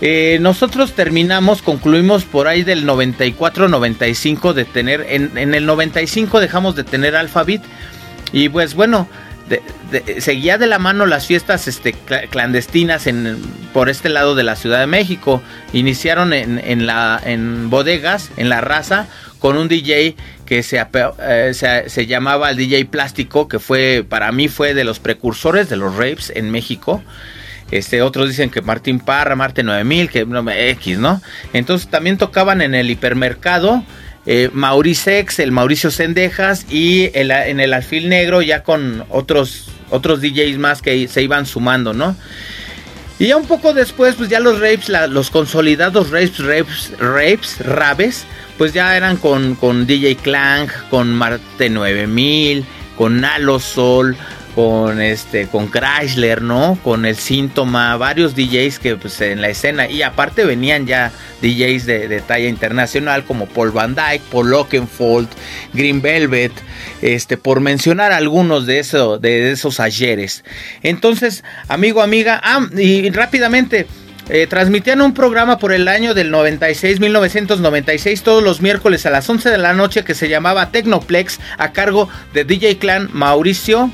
[0.00, 6.74] eh, nosotros terminamos, concluimos por ahí del 94-95 de tener, en, en, el 95 dejamos
[6.74, 7.60] de tener Alphabet
[8.32, 9.10] y pues bueno,
[10.18, 11.92] seguía de la mano las fiestas este,
[12.30, 13.38] clandestinas en,
[13.72, 15.42] por este lado de la Ciudad de México.
[15.72, 19.08] Iniciaron en, en, la, en bodegas, en la raza,
[19.38, 20.84] con un DJ que se,
[21.20, 25.76] eh, se, llamaba el DJ Plástico, que fue para mí fue de los precursores de
[25.76, 27.02] los rapes en México.
[27.70, 31.22] Este, otros dicen que Martín Parra, Marte 9000, que no, X, ¿no?
[31.52, 33.84] Entonces también tocaban en el hipermercado.
[34.32, 40.56] Eh, Mauricex, el Mauricio Sendejas y en el alfil negro ya con otros, otros DJs
[40.56, 42.14] más que se iban sumando, ¿no?
[43.18, 48.24] Y ya un poco después, pues ya los rapes, los consolidados rapes, rapes, rapes, rabes,
[48.56, 52.64] pues ya eran con, con DJ Clank, con Marte 9000,
[52.96, 54.16] con Nalo Sol,
[54.54, 56.78] con este con Chrysler, ¿no?
[56.82, 61.86] Con el síntoma, varios DJs que pues en la escena y aparte venían ya DJs
[61.86, 65.28] de, talla internacional como Paul Van Dyke, Paul Oakenfold,
[65.72, 66.52] Green Velvet,
[67.02, 70.44] este por mencionar algunos de eso de esos ayeres.
[70.82, 73.86] Entonces, amigo, amiga, ah, y rápidamente
[74.32, 79.28] eh, transmitían un programa por el año del 96, 1996, todos los miércoles a las
[79.28, 83.90] 11 de la noche que se llamaba Tecnoplex a cargo de DJ Clan Mauricio.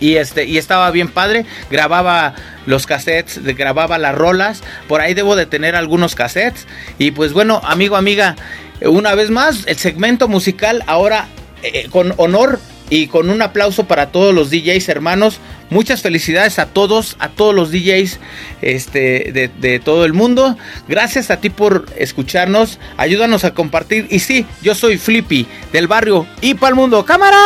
[0.00, 2.34] Y, este, y estaba bien padre, grababa
[2.66, 6.66] los cassettes, grababa las rolas, por ahí debo de tener algunos cassettes.
[6.98, 8.36] Y pues bueno, amigo, amiga,
[8.82, 11.28] una vez más, el segmento musical ahora
[11.62, 15.40] eh, con honor y con un aplauso para todos los DJs hermanos.
[15.70, 18.20] Muchas felicidades a todos, a todos los DJs
[18.62, 20.56] este, de, de, todo el mundo.
[20.86, 22.78] Gracias a ti por escucharnos.
[22.96, 24.06] Ayúdanos a compartir.
[24.10, 27.04] Y sí, yo soy Flippy del barrio y para el mundo.
[27.04, 27.36] ¡Cámara!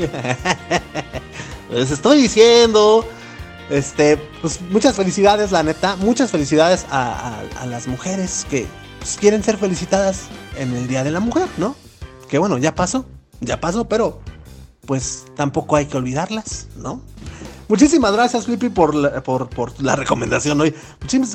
[1.70, 3.04] Les estoy diciendo
[3.70, 5.96] este, pues muchas felicidades, la neta.
[5.96, 8.66] Muchas felicidades a, las mujeres que
[8.98, 10.22] pues, quieren ser felicitadas
[10.56, 11.76] en el Día de la Mujer, ¿no?
[12.28, 13.06] Que bueno, ya pasó,
[13.40, 14.20] ya pasó, pero
[14.86, 17.00] pues tampoco hay que olvidarlas, ¿no?
[17.68, 20.74] Muchísimas gracias, Flippy, por la, por, la recomendación hoy.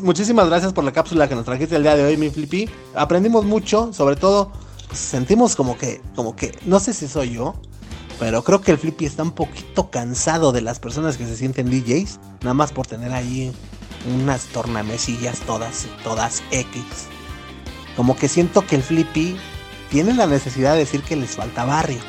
[0.03, 2.69] muchísimas gracias por la cápsula que nos trajiste el día de hoy, mi Flippy.
[2.93, 4.51] Aprendimos mucho, sobre todo
[4.91, 7.55] sentimos como que, como que, no sé si soy yo,
[8.19, 11.69] pero creo que el Flippy está un poquito cansado de las personas que se sienten
[11.69, 13.51] DJs, nada más por tener ahí
[14.13, 16.83] unas tornamesillas todas, todas X.
[17.95, 19.37] Como que siento que el Flippy
[19.89, 21.99] tiene la necesidad de decir que les falta barrio.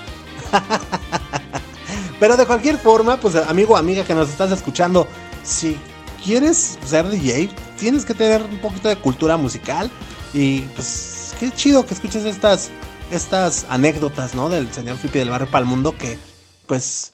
[2.20, 5.06] Pero de cualquier forma, pues amigo o amiga que nos estás escuchando,
[5.42, 5.76] si
[6.24, 9.90] quieres ser DJ, tienes que tener un poquito de cultura musical.
[10.32, 12.70] Y pues qué chido que escuches estas
[13.10, 14.48] estas anécdotas, ¿no?
[14.48, 16.18] Del señor Flippy del barrio para mundo que,
[16.66, 17.12] pues,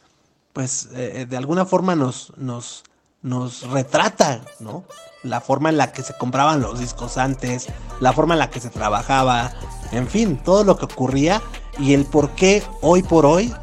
[0.53, 2.85] pues, eh, eh, de alguna forma nos, nos,
[3.23, 4.85] nos retrata, ¿no?
[5.23, 7.69] La forma en la que se compraban los discos antes,
[8.01, 9.53] la forma en la que se trabajaba,
[9.93, 11.43] en fin, todo lo que ocurría
[11.79, 13.55] y el por qué hoy por hoy,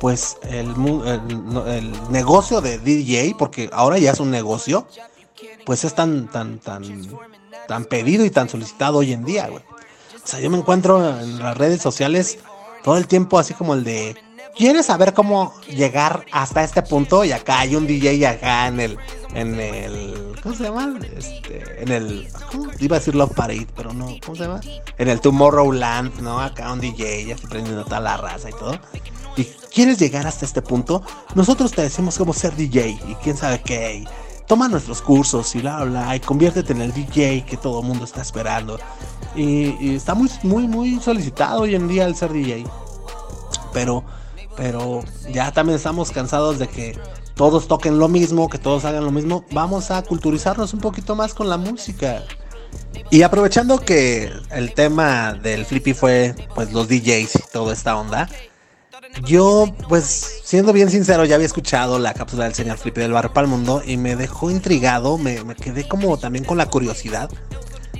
[0.00, 0.74] pues, el,
[1.06, 4.86] el, el negocio de DJ, porque ahora ya es un negocio,
[5.64, 6.82] pues es tan, tan, tan,
[7.68, 9.62] tan pedido y tan solicitado hoy en día, güey.
[10.24, 12.38] O sea, yo me encuentro en las redes sociales
[12.82, 14.16] todo el tiempo así como el de
[14.54, 17.24] ¿Quieres saber cómo llegar hasta este punto?
[17.24, 18.98] Y acá hay un DJ acá en el
[19.34, 20.94] en el ¿cómo se llama?
[21.16, 22.70] Este, en el ¿cómo?
[22.78, 24.60] iba a decir Love Parade, pero no, ¿cómo se llama?
[24.98, 26.38] En el Tomorrowland, ¿no?
[26.38, 28.78] Acá un DJ ya se prendiendo toda la raza y todo.
[29.36, 31.02] Y quieres llegar hasta este punto,
[31.34, 34.04] nosotros te decimos cómo ser DJ y quién sabe qué
[34.46, 38.04] toma nuestros cursos y bla, bla, y conviértete en el DJ que todo el mundo
[38.04, 38.78] está esperando.
[39.34, 42.64] Y, está muy, muy, muy solicitado hoy en día el ser DJ.
[43.72, 44.04] Pero,
[44.56, 46.98] pero ya también estamos cansados de que
[47.34, 49.44] todos toquen lo mismo, que todos hagan lo mismo.
[49.52, 52.22] Vamos a culturizarnos un poquito más con la música.
[53.10, 58.28] Y aprovechando que el tema del Flippy fue pues los DJs y toda esta onda,
[59.20, 63.32] yo, pues, siendo bien sincero, ya había escuchado la cápsula del señor Flippy del Barrio
[63.32, 67.30] para el Mundo y me dejó intrigado, me, quedé como también con la curiosidad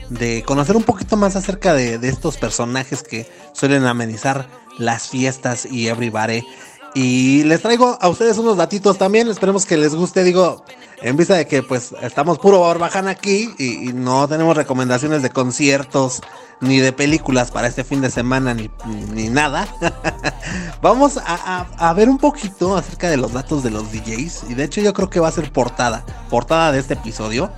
[0.09, 4.49] de conocer un poquito más acerca de, estos personajes que suelen amenizar
[4.79, 6.45] las fiestas y everybody.
[6.95, 10.65] Y les traigo a ustedes unos datitos también, esperemos que les guste, digo,
[11.03, 16.23] en vista de que pues estamos puro barbaján aquí y no tenemos recomendaciones de conciertos
[16.63, 18.71] ni de películas para este fin de semana, ni,
[19.13, 19.67] ni nada.
[20.81, 24.45] Vamos a, ver un poquito acerca de los datos de los DJs.
[24.49, 27.51] Y de hecho yo creo que va a ser portada, portada de este episodio.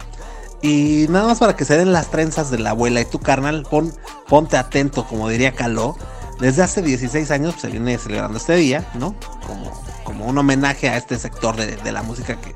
[0.63, 3.67] Y nada más para que se den las trenzas de la abuela y tu carnal,
[3.71, 3.93] pon,
[4.27, 5.97] ponte atento, como diría Caló.
[6.41, 9.15] Desde hace 16 años se viene celebrando este día, ¿no?
[9.47, 9.71] Como,
[10.05, 12.55] como un homenaje a este sector de, la música que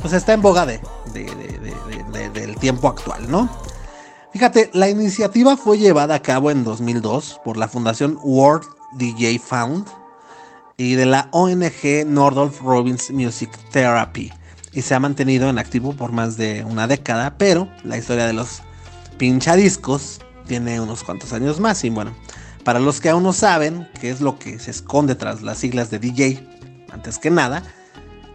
[0.00, 0.80] pues está en boga de,
[2.32, 3.48] del tiempo actual, ¿no?
[4.32, 9.86] Fíjate, la iniciativa fue llevada a cabo en 2002 por la Fundación World DJ Found
[10.76, 14.30] y de la ONG Nordolf Robbins Music Therapy
[14.72, 18.34] y se ha mantenido en activo por más de una década, pero la historia de
[18.34, 18.60] los
[19.16, 22.14] pinchadiscos tiene unos cuantos años más y bueno,
[22.62, 25.90] para los que aún no saben qué es lo que se esconde tras las siglas
[25.90, 26.46] de DJ,
[26.92, 27.62] antes que nada,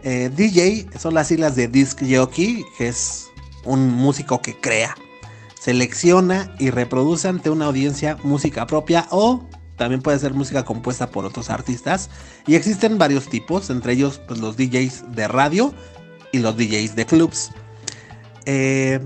[0.04, 3.30] eh, DJ son las siglas de Disc Jockey, que es
[3.66, 4.96] un músico que crea
[5.62, 11.26] selecciona y reproduce ante una audiencia música propia o también puede ser música compuesta por
[11.26, 12.10] otros artistas.
[12.48, 15.74] Y existen varios tipos, entre ellos pues, los DJs de radio
[16.32, 17.52] y los DJs de clubs.
[18.46, 19.00] Eh,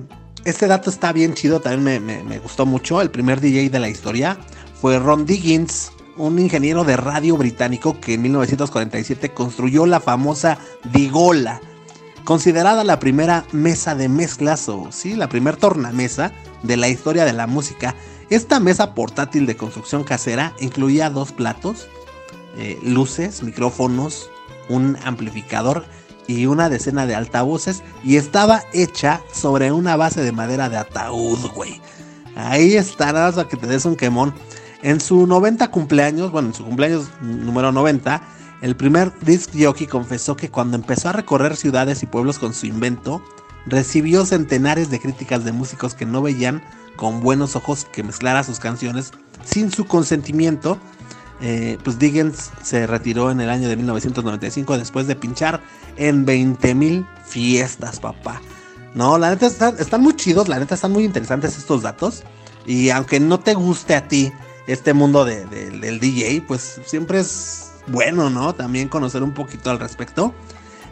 [0.43, 3.01] este dato está bien chido, también me, gustó mucho.
[3.01, 4.37] El primer DJ de la historia
[4.81, 10.57] fue Ron Diggins, un ingeniero de radio británico que en 1947 construyó la famosa
[10.91, 11.61] Digola,
[12.23, 16.31] considerada la primera mesa de mezclas o sí, la primera tornamesa
[16.63, 17.95] de la historia de la música.
[18.29, 21.87] Esta mesa portátil de construcción casera incluía dos platos,
[22.57, 24.29] eh, luces, micrófonos,
[24.69, 25.85] un amplificador
[26.27, 31.39] y una decena de altavoces y estaba hecha sobre una base de madera de ataúd,
[31.53, 31.81] güey.
[32.35, 34.33] Ahí está, nada más que te des un quemón.
[34.85, 38.21] En su 90 cumpleaños, bueno, en su cumpleaños número 90,
[38.61, 42.67] el primer disc jockey confesó que cuando empezó a recorrer ciudades y pueblos con su
[42.67, 43.19] invento,
[43.65, 46.63] recibió centenares de críticas de músicos que no veían
[46.97, 49.11] con buenos ojos que mezclara sus canciones
[49.43, 50.77] sin su consentimiento
[51.41, 55.61] eh, pues Diggins se retiró en el año de 1995 después de pinchar
[55.97, 58.39] en 20.000 fiestas, papá.
[58.93, 62.21] No, la neta están, muy chidos, la neta están muy interesantes estos datos.
[62.67, 64.31] Y aunque no te guste a ti
[64.67, 68.55] este mundo del DJ, pues siempre es bueno, ¿no?
[68.55, 70.33] También conocer un poquito al respecto.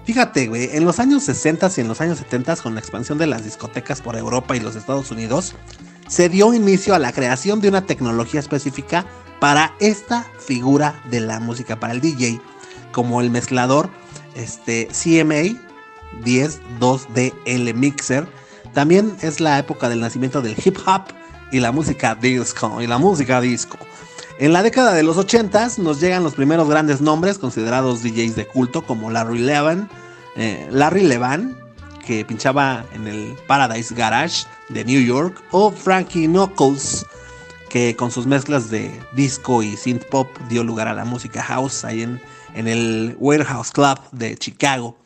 [0.05, 3.27] Fíjate, güey, en los años 60 y en los años 70 con la expansión de
[3.27, 5.55] las discotecas por Europa y los Estados Unidos,
[6.07, 9.05] se dio inicio a la creación de una tecnología específica
[9.39, 12.41] para esta figura de la música, para el DJ,
[12.91, 13.89] como el mezclador
[14.35, 15.57] este, CMA
[16.23, 18.27] 102DL Mixer.
[18.73, 21.03] También es la época del nacimiento del hip hop
[21.53, 22.81] y la música disco.
[22.81, 23.77] Y la música disco.
[24.39, 28.47] En la década de los 80 nos llegan los primeros grandes nombres considerados DJs de
[28.47, 29.87] culto como Larry Levan,
[30.35, 31.55] eh, Larry Levan,
[32.05, 37.05] que pinchaba en el Paradise Garage de New York, o Frankie Knuckles,
[37.69, 41.85] que con sus mezclas de disco y synth pop dio lugar a la música house
[41.85, 42.19] ahí en,
[42.55, 44.97] en el Warehouse Club de Chicago.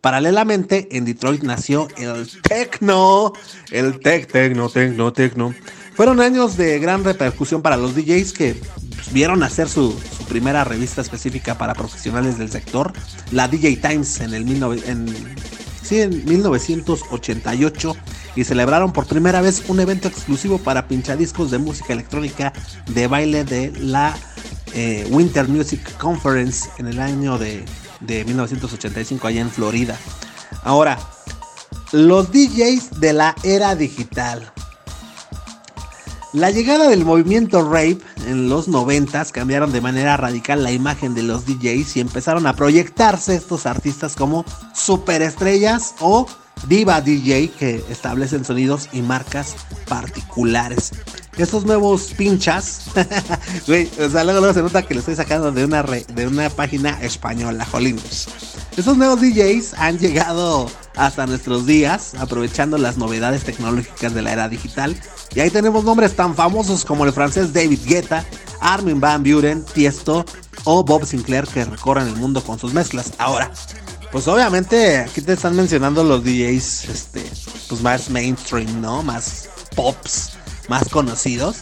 [0.00, 3.34] Paralelamente, en Detroit nació el techno,
[3.70, 5.54] el tech, techno, techno, techno.
[6.00, 8.58] Fueron años de gran repercusión para los DJs que
[9.12, 9.94] vieron hacer su,
[10.30, 12.94] primera revista específica para profesionales del sector,
[13.32, 14.48] la DJ Times, en, el
[14.86, 15.14] en,
[15.82, 17.96] sí, en 1988
[18.34, 22.54] y celebraron por primera vez un evento exclusivo para pinchadiscos de música electrónica
[22.86, 24.16] de baile de la
[24.72, 27.62] eh, Winter Music Conference en el año de,
[28.00, 29.98] de 1985 allá en Florida.
[30.62, 30.98] Ahora,
[31.92, 34.50] los DJs de la era digital.
[36.32, 41.24] La llegada del movimiento Rape en los 90 cambiaron de manera radical la imagen de
[41.24, 46.28] los DJs y empezaron a proyectarse estos artistas como superestrellas o
[46.68, 49.56] Diva DJ que establecen sonidos y marcas
[49.88, 50.92] particulares.
[51.36, 52.82] Estos nuevos pinchas,
[53.66, 57.00] güey, o sea, luego, se nota que lo estoy sacando de una, de una página
[57.00, 58.28] española, jolinos.
[58.76, 64.48] Estos nuevos DJs han llegado hasta nuestros días, aprovechando las novedades tecnológicas de la era
[64.48, 64.96] digital.
[65.34, 68.24] Y ahí tenemos nombres tan famosos como el francés David Guetta,
[68.60, 70.24] Armin Van Buren, Tiesto
[70.64, 73.12] o Bob Sinclair que recorren el mundo con sus mezclas.
[73.18, 73.50] Ahora,
[74.12, 77.24] pues obviamente aquí te están mencionando los DJs este,
[77.68, 79.02] pues más mainstream, ¿no?
[79.02, 80.32] Más pops,
[80.68, 81.58] más conocidos.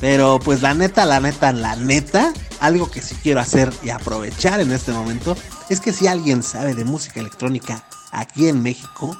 [0.00, 4.60] Pero pues la neta, la neta, la neta, algo que sí quiero hacer y aprovechar
[4.60, 5.36] en este momento
[5.68, 9.16] es que si alguien sabe de música electrónica aquí en México,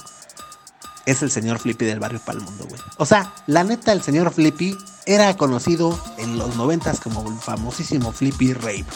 [1.06, 2.80] es el señor Flippy del barrio Palmundo, güey.
[2.98, 4.76] O sea, la neta, el señor Flippy
[5.06, 8.86] era conocido en los noventas como el famosísimo Flippy Rave.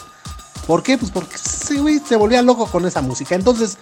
[0.67, 0.99] ¿Por qué?
[0.99, 3.35] Pues porque se volvía loco con esa música.
[3.35, 3.79] Entonces,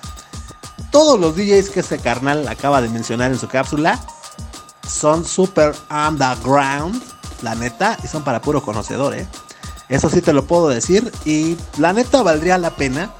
[0.91, 4.01] todos los DJs que este carnal acaba de mencionar en su cápsula
[4.89, 7.03] son super underground,
[7.43, 9.27] la neta, y son para puro conocedor, ¿eh?
[9.89, 11.13] Eso sí te lo puedo decir.
[11.25, 13.13] Y la neta valdría la pena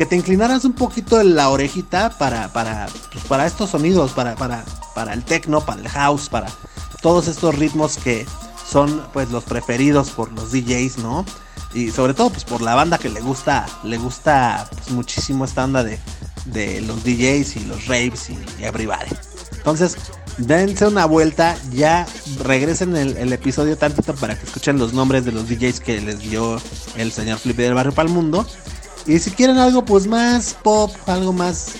[0.00, 4.64] que te inclinaras un poquito la orejita para, para, pues, para estos sonidos, para, para,
[4.94, 6.46] para el techno, para el house, para
[7.02, 8.24] todos estos ritmos que
[8.66, 11.26] son pues los preferidos por los DJs, ¿no?
[11.74, 15.64] y sobre todo pues por la banda que le gusta le gusta pues, muchísimo esta
[15.64, 15.98] onda de,
[16.46, 19.14] de los DJs y los raves y, everybody
[19.52, 19.98] entonces
[20.38, 22.06] dense una vuelta ya
[22.42, 26.20] regresen el, el, episodio tantito para que escuchen los nombres de los DJs que les
[26.20, 26.58] dio
[26.96, 28.46] el señor Flippy del barrio para el mundo
[29.06, 31.72] y si quieren algo pues más pop algo más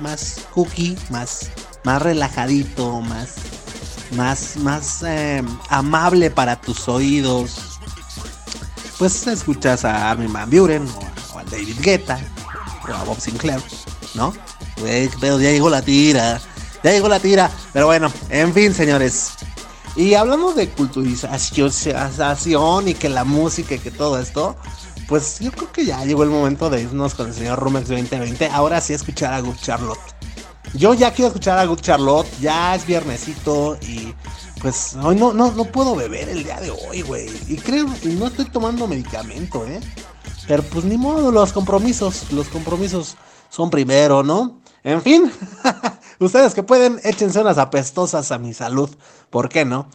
[0.00, 1.50] más cookie más
[1.84, 3.34] más relajadito más
[4.16, 7.70] más más eh, amable para tus oídos
[9.00, 10.86] pues escuchas a Armin Van Buren
[11.32, 12.20] o, a David Guetta
[12.86, 13.62] o a Bob Sinclair,
[14.14, 14.34] ¿no?
[15.20, 16.38] pero ya llegó la tira,
[16.82, 19.30] ya llegó la tira, pero bueno, en fin, señores.
[19.96, 24.54] Y hablando de culturización y que la música y que todo esto,
[25.10, 28.46] pues yo creo que ya llegó el momento de irnos con el señor Rumex 2020.
[28.46, 29.98] Ahora sí escuchar a Good Charlotte.
[30.72, 34.14] yo ya quiero escuchar a Good Charlotte, ya es viernesito y
[34.62, 37.28] pues hoy no, no, no puedo beber el día de hoy, güey.
[37.48, 39.80] Y creo, y no estoy tomando medicamento, ¿eh?
[40.46, 43.16] Pero pues ni modo, los compromisos, los compromisos
[43.48, 44.60] son primero, ¿no?
[44.84, 45.32] En fin,
[46.20, 48.88] ustedes que pueden, échense unas apestosas a mi salud,
[49.28, 49.88] ¿por qué no?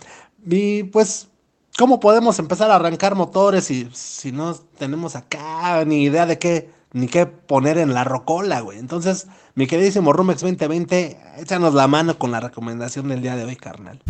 [0.45, 1.30] Y pues,
[1.78, 6.69] ¿cómo podemos empezar a arrancar motores si, si no tenemos acá ni idea de qué,
[6.93, 8.80] ni qué poner en la rocola, güey?
[8.80, 13.55] Entonces, mi queridísimo Rumex 2020, échanos la mano con la recomendación del día de hoy,
[13.55, 14.01] carnal.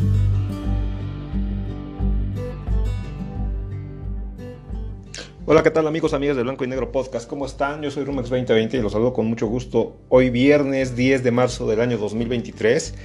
[5.47, 7.30] Hola, ¿qué tal amigos, amigas de Blanco y Negro Podcast?
[7.30, 7.84] ¿Cómo están?
[7.84, 11.68] Yo soy Rumex 2020 y los saludo con mucho gusto hoy viernes 10 de marzo
[11.68, 12.95] del año 2023.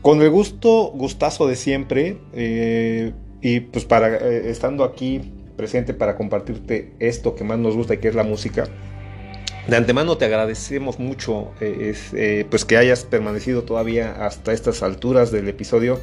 [0.00, 3.12] Con el gusto, gustazo de siempre eh,
[3.42, 7.98] y pues para eh, estando aquí presente para compartirte esto que más nos gusta y
[7.98, 8.64] que es la música.
[9.68, 15.48] De antemano te agradecemos mucho eh, pues que hayas permanecido todavía hasta estas alturas del
[15.48, 16.00] episodio,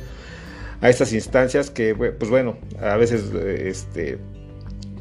[0.80, 4.20] a estas instancias que pues bueno, a veces este,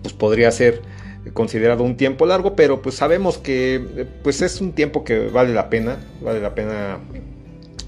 [0.03, 0.80] pues podría ser
[1.32, 5.68] considerado un tiempo largo, pero pues sabemos que pues es un tiempo que vale la
[5.68, 6.99] pena, vale la pena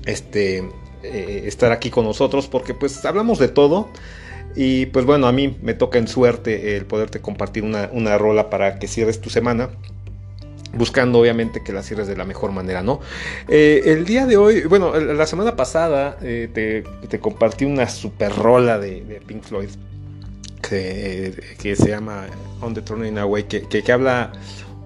[0.06, 0.68] este
[1.02, 3.88] eh, estar aquí con nosotros porque pues hablamos de todo
[4.60, 8.50] y pues bueno, a mí me toca en suerte el poderte compartir una, una rola
[8.50, 9.70] para que cierres tu semana
[10.74, 13.00] buscando obviamente que la cierres de la mejor manera, ¿no?
[13.46, 18.34] Eh, el día de hoy, bueno, la semana pasada eh, te, te, compartí una super
[18.34, 19.68] rola de, Pink Floyd
[20.60, 21.32] que,
[21.76, 22.26] se llama
[22.60, 24.32] On the Turning Away, que, que, habla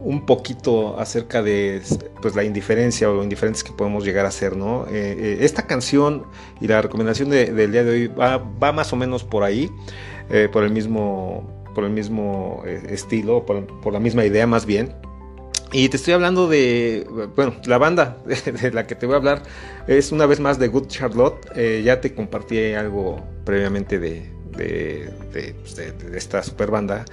[0.05, 1.81] un poquito acerca de
[2.21, 4.87] pues la indiferencia o lo indiferentes que podemos llegar a ser, ¿no?
[4.87, 6.25] Eh, eh, esta canción
[6.61, 9.71] y la recomendación del día de hoy va, más o menos por ahí,
[10.31, 14.95] eh, por el mismo por el mismo estilo, por, la misma idea más bien.
[15.73, 18.19] Y te estoy hablando de, bueno, la banda
[18.61, 19.43] de, la que te voy a hablar
[19.87, 21.49] es una vez más de Good Charlotte.
[21.83, 27.07] ya te compartí algo previamente de, pues, de, esta super banda.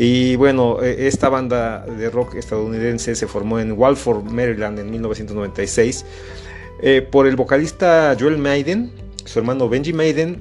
[0.00, 6.04] Y bueno, e, esta banda de rock estadounidense se formó en Walford, Maryland en 1996
[6.80, 8.92] eh, por el vocalista Joel Maiden,
[9.24, 10.38] su hermano Benji Maiden,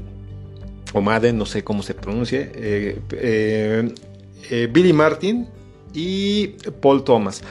[0.93, 2.99] o Madden, no sé cómo se pronuncie, eh,
[4.51, 5.47] eh, Billy Martin
[5.91, 6.49] y
[6.79, 7.41] Paul Thomas.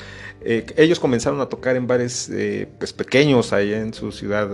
[0.44, 2.30] ellos comenzaron a tocar en bares
[2.78, 4.48] pues, pequeños allá en su ciudad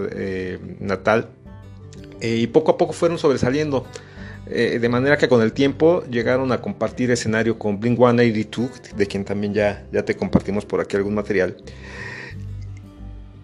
[0.81, 1.29] natal
[2.23, 3.85] y poco a poco fueron sobresaliendo.
[4.55, 9.07] Eh, de manera que con el tiempo llegaron a compartir escenario con Blink 182, de
[9.07, 11.57] quien también ya, ya te compartimos por aquí algún material.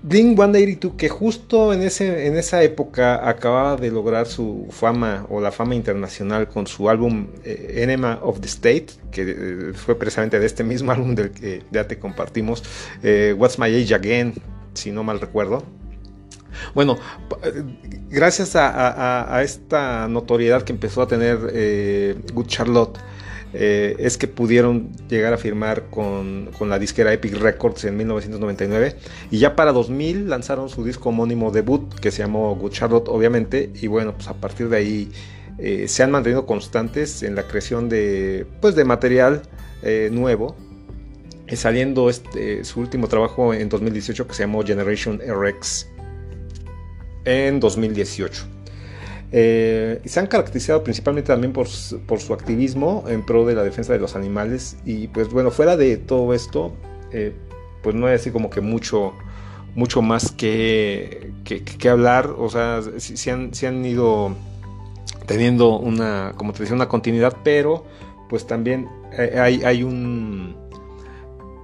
[0.03, 5.41] Blink 182, que justo en, ese, en esa época acababa de lograr su fama o
[5.41, 10.39] la fama internacional con su álbum eh, Enema of the State, que eh, fue precisamente
[10.39, 12.63] de este mismo álbum del que ya te compartimos,
[13.37, 14.35] What's My Age Again,
[14.75, 15.78] si no mal recuerdo.
[16.75, 16.99] Bueno,
[18.11, 22.99] gracias a, esta notoriedad que empezó a tener eh, Good Charlotte,
[23.55, 28.97] eh, es que pudieron llegar a firmar con, la disquera Epic Records en 1999
[29.31, 33.71] y ya para 2000 lanzaron su disco homónimo debut que se llamó Good Charlotte obviamente.
[33.81, 35.13] Y bueno pues a partir de ahí
[35.59, 39.43] eh, se han mantenido constantes en la creación de pues de material
[40.11, 40.55] nuevo.
[41.55, 45.87] Saliendo este, su último trabajo en 2018 que se llamó Generation RX
[47.25, 48.59] en 2018.
[49.31, 53.93] Eh, y se han caracterizado principalmente también por, su activismo en pro de la defensa
[53.93, 54.77] de los animales.
[54.85, 56.73] Y pues bueno, fuera de todo esto,
[57.13, 57.35] eh,
[57.83, 59.13] pues no hay así como que mucho,
[59.75, 62.35] mucho más que, que, hablar.
[62.39, 64.35] O sea, si, han, han, ido
[65.27, 67.85] teniendo una, como te decía, una continuidad, pero
[68.29, 70.57] pues también eh, hay, hay un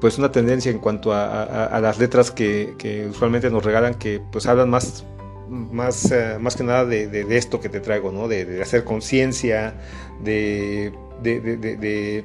[0.00, 4.46] pues una tendencia en cuanto a, las letras que, que, usualmente nos regalan que pues
[4.46, 5.02] hablan más
[5.48, 8.28] más, eh, más que nada de, esto que te traigo, ¿no?
[8.28, 9.74] De, hacer conciencia,
[10.22, 10.92] de,
[11.22, 12.24] de,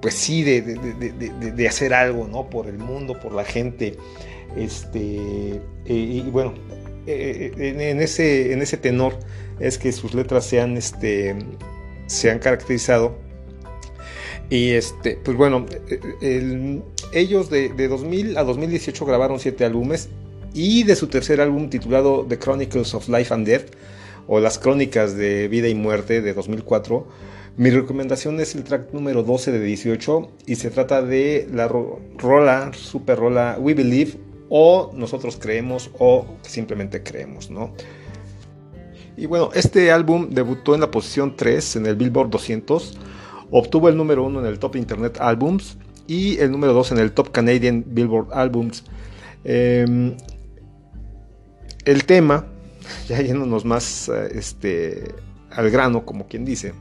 [0.00, 2.48] pues sí, de, hacer algo, ¿no?
[2.48, 3.96] Por el mundo, por la gente.
[4.56, 6.54] Este, y, bueno,
[7.06, 9.18] eh, eh, en, ese, en ese tenor
[9.58, 11.36] es que sus letras se han, este,
[12.06, 13.18] se han caracterizado.
[14.48, 15.64] Y este, pues bueno,
[17.12, 20.08] ellos de, de 2000 a 2018 grabaron siete álbumes
[20.54, 23.72] y de su tercer álbum titulado The Chronicles of Life and Death
[24.26, 27.06] o Las Crónicas de Vida y Muerte de 2004.
[27.56, 32.70] Mi recomendación es el track número 12 de 18 y se trata de la rola,
[32.74, 34.12] super rola We Believe
[34.48, 37.72] o Nosotros Creemos o simplemente creemos, ¿no?
[39.16, 42.98] Y bueno, este álbum debutó en la posición 3 en el Billboard 200,
[43.50, 45.76] obtuvo el número 1 en el Top Internet Albums
[46.06, 48.84] y el número 2 en el Top Canadian Billboard Albums.
[49.44, 50.16] Em,
[51.90, 52.46] el tema,
[53.08, 55.12] ya yéndonos más este,
[55.50, 56.72] al grano, como quien dice.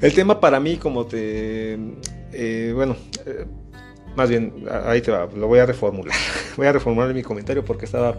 [0.00, 1.78] El tema para mí, como te...
[2.32, 2.96] Eh, bueno,
[3.26, 3.44] eh,
[4.16, 6.16] más bien, ahí te va, lo voy a reformular.
[6.56, 8.18] Voy a reformular mi comentario porque estaba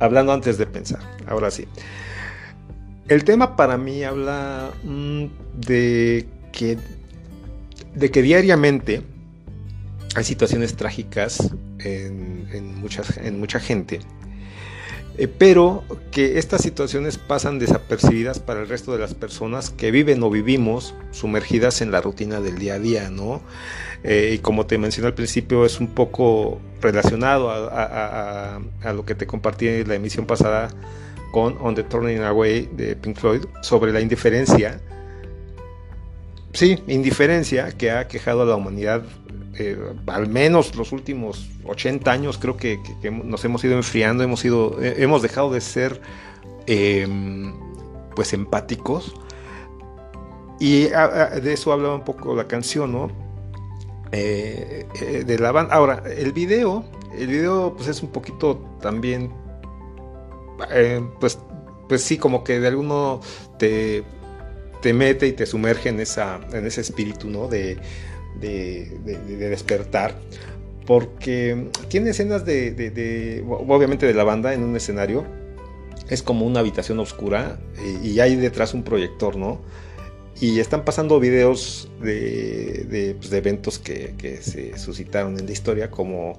[0.00, 1.00] hablando antes de pensar.
[1.26, 1.66] Ahora sí.
[3.08, 6.78] El tema para mí habla mm, de que,
[7.94, 9.02] de que diariamente
[10.14, 12.82] hay situaciones trágicas en, en,
[13.22, 14.00] en mucha gente
[15.18, 20.22] eh, pero que estas situaciones pasan desapercibidas para el resto de las personas que viven
[20.22, 23.42] o vivimos sumergidas en la rutina del día a día, ¿no?
[24.04, 28.60] Eh, y como te mencioné al principio, es un poco relacionado a,
[28.92, 30.68] lo que te compartí en la emisión pasada
[31.32, 34.80] con On the Turning Away de Pink Floyd sobre la indiferencia.
[36.52, 39.02] Sí, indiferencia que ha quejado a la humanidad
[39.58, 42.78] eh, al menos los últimos 80 años creo que,
[43.24, 46.00] nos hemos ido enfriando, hemos, ido, eh, hemos dejado de ser
[46.66, 47.54] em,
[48.14, 49.14] pues empáticos.
[50.60, 53.12] Y de eso hablaba un poco la canción, ¿no?
[54.10, 54.86] Eh,
[55.24, 55.74] de la banda.
[55.74, 56.84] Ahora, el video,
[57.16, 59.32] el video pues es un poquito también,
[61.20, 61.38] pues,
[61.88, 63.20] pues sí, como que de alguno
[63.56, 64.02] te,
[64.82, 67.46] te mete y te sumerge en, esa, en ese espíritu, ¿no?
[67.46, 67.78] De,
[68.40, 68.98] de,
[69.38, 70.14] despertar,
[70.86, 75.24] porque tiene escenas de, obviamente de la banda en un escenario,
[76.08, 77.58] es como una habitación oscura
[78.02, 79.60] y hay detrás un proyector, ¿no?
[80.40, 86.38] Y están pasando videos de, pues, eventos que, se suscitaron en la historia, como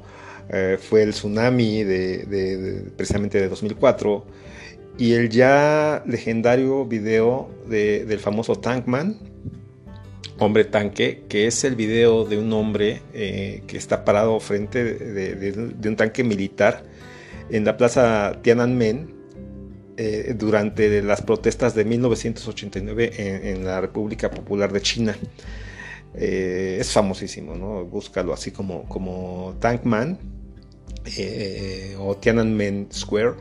[0.50, 4.26] eh, fue el tsunami de, precisamente de 2004
[4.98, 9.18] y el ya legendario video del famoso Tankman,
[10.40, 15.90] Hombre Tanque, que es el video de un hombre eh, que está parado frente de,
[15.90, 16.84] un tanque militar
[17.50, 19.14] en la plaza Tiananmen
[19.98, 25.18] eh, durante las protestas de 1989 en, la República Popular de China.
[26.16, 27.84] Eh, es famosísimo, ¿no?
[27.86, 30.18] Búscalo así como, como Tankman
[32.00, 33.34] o Tiananmen Square.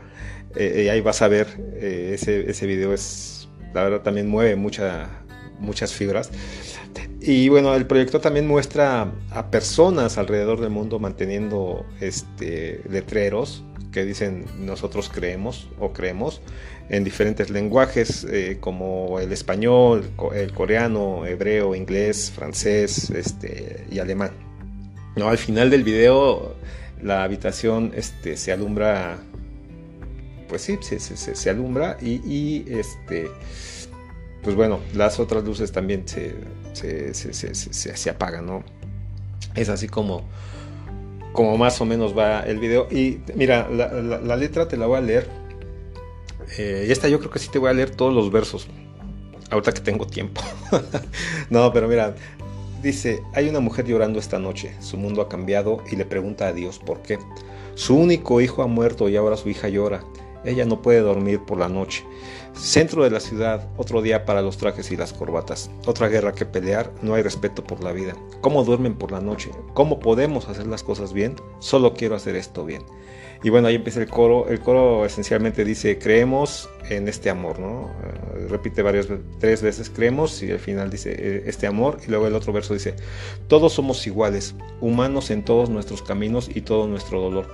[0.55, 1.47] ahí vas a ver
[1.79, 3.39] ese, ese video es
[3.73, 5.18] la verdad también mueve mucha,
[5.59, 6.29] muchas fibras.
[7.21, 14.05] Y bueno, el proyecto también muestra a personas alrededor del mundo manteniendo este, letreros que
[14.05, 16.41] dicen nosotros creemos o creemos
[16.89, 24.31] en diferentes lenguajes eh, como el español, el coreano, hebreo, inglés, francés este, y alemán.
[25.15, 26.55] No, al final del video
[27.01, 29.17] la habitación este, se alumbra,
[30.47, 33.27] pues sí, se, se, alumbra y, y este
[34.43, 36.35] pues bueno, las otras luces también se,
[36.73, 38.63] se, apagan, ¿no?
[39.55, 40.23] Es así como,
[41.33, 42.87] como más o menos va el video.
[42.89, 45.27] Y mira, la, letra te la voy a leer.
[46.57, 48.67] Eh, y esta yo creo que sí te voy a leer todos los versos.
[49.51, 50.41] Ahorita que tengo tiempo.
[51.49, 52.15] no, pero mira,
[52.81, 54.73] dice, hay una mujer llorando esta noche.
[54.79, 57.19] Su mundo ha cambiado y le pregunta a Dios por qué.
[57.75, 60.03] Su único hijo ha muerto y ahora su hija llora.
[60.45, 62.05] Ella no puede dormir por la noche.
[62.53, 65.71] Centro de la ciudad, otro día para los trajes y las corbatas.
[65.85, 68.13] Otra guerra que pelear, no hay respeto por la vida.
[68.41, 69.51] ¿Cómo duermen por la noche?
[69.73, 71.35] ¿Cómo podemos hacer las cosas bien?
[71.59, 72.83] Solo quiero hacer esto bien.
[73.41, 74.49] Y bueno, ahí empieza el coro.
[74.49, 77.89] El coro esencialmente dice, creemos en este amor, ¿no?
[78.03, 79.07] Eh, repite varias,
[79.39, 81.99] tres veces, creemos, y al final dice, eh, este amor.
[82.05, 82.95] Y luego el otro verso dice,
[83.47, 87.47] todos somos iguales, humanos en todos nuestros caminos y todo nuestro dolor.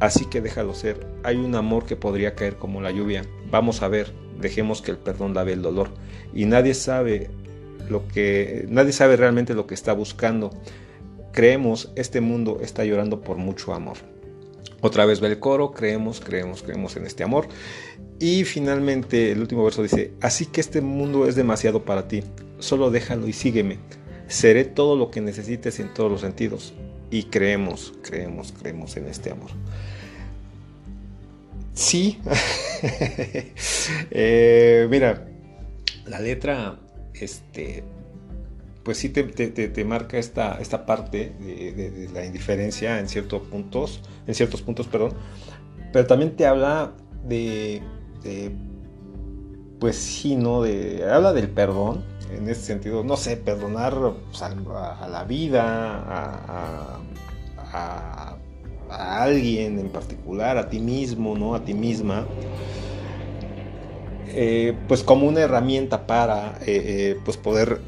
[0.00, 3.24] Así que déjalo ser, hay un amor que podría caer como la lluvia.
[3.50, 5.90] Vamos a ver, dejemos que el perdón lave el dolor.
[6.34, 7.30] Y nadie sabe
[7.88, 10.50] lo que, nadie sabe realmente lo que está buscando.
[11.32, 13.98] Creemos, este mundo está llorando por mucho amor.
[14.80, 17.48] Otra vez ve el coro, creemos, creemos, creemos en este amor.
[18.18, 22.22] Y finalmente el último verso dice, así que este mundo es demasiado para ti,
[22.58, 23.78] solo déjalo y sígueme.
[24.28, 26.72] Seré todo lo que necesites en todos los sentidos.
[27.10, 29.50] Y creemos, creemos, creemos en este amor.
[31.80, 32.20] Sí.
[34.10, 35.26] Eh, mira,
[36.06, 36.78] la letra,
[37.12, 37.84] este,
[38.82, 44.62] pues sí te, marca esta, esta parte de, la indiferencia en ciertos puntos, en ciertos
[44.62, 45.12] puntos, perdón,
[45.92, 46.92] pero también te habla
[47.26, 47.82] de,
[49.78, 50.62] pues sí, ¿no?
[50.62, 53.94] De, habla del perdón, en ese sentido, no sé, perdonar
[54.30, 56.02] pues, a, la vida,
[57.58, 58.39] a
[58.90, 61.54] alguien en particular, a ti mismo, ¿no?
[61.54, 62.26] A ti misma.
[64.32, 67.80] Eh, pues como una herramienta para eh, eh, pues poder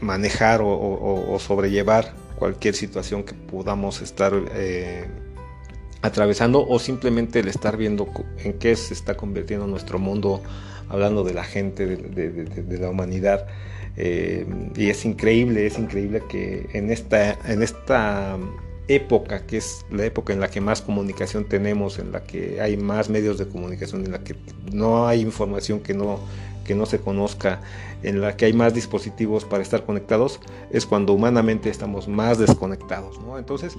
[0.00, 4.32] manejar o, sobrellevar cualquier situación que podamos estar
[6.02, 8.08] atravesando o simplemente el estar viendo
[8.38, 10.42] en qué se está convirtiendo nuestro mundo,
[10.88, 13.46] hablando de la gente, de, la humanidad.
[13.96, 18.36] Y es increíble, es increíble que en esta, en esta
[18.88, 22.76] época, que es la época en la que más comunicación tenemos, en la que hay
[22.76, 24.36] más medios de comunicación, en la que
[24.72, 26.20] no hay información que no,
[26.64, 27.60] que no se conozca,
[28.02, 33.18] en la que hay más dispositivos para estar conectados, es cuando humanamente estamos más desconectados.
[33.38, 33.76] Entonces,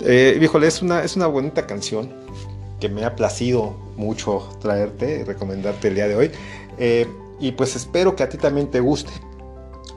[0.00, 2.12] eh, es una, es una bonita canción
[2.80, 6.30] que me ha placido mucho traerte y recomendarte el día de hoy.
[6.78, 7.06] Eh,
[7.38, 9.12] y pues espero que a ti también te guste,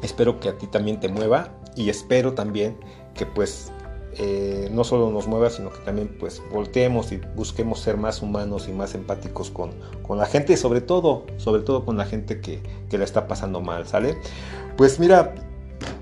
[0.01, 2.75] espero que a ti también te mueva y espero también
[3.13, 3.71] que pues
[4.17, 8.67] eh, no solo nos mueva, sino que también pues volteemos y busquemos ser más humanos
[8.67, 9.71] y más empáticos con,
[10.17, 13.61] la gente y sobre todo, sobre todo con la gente que, que la está pasando
[13.61, 14.17] mal, ¿sale?
[14.75, 15.35] Pues mira,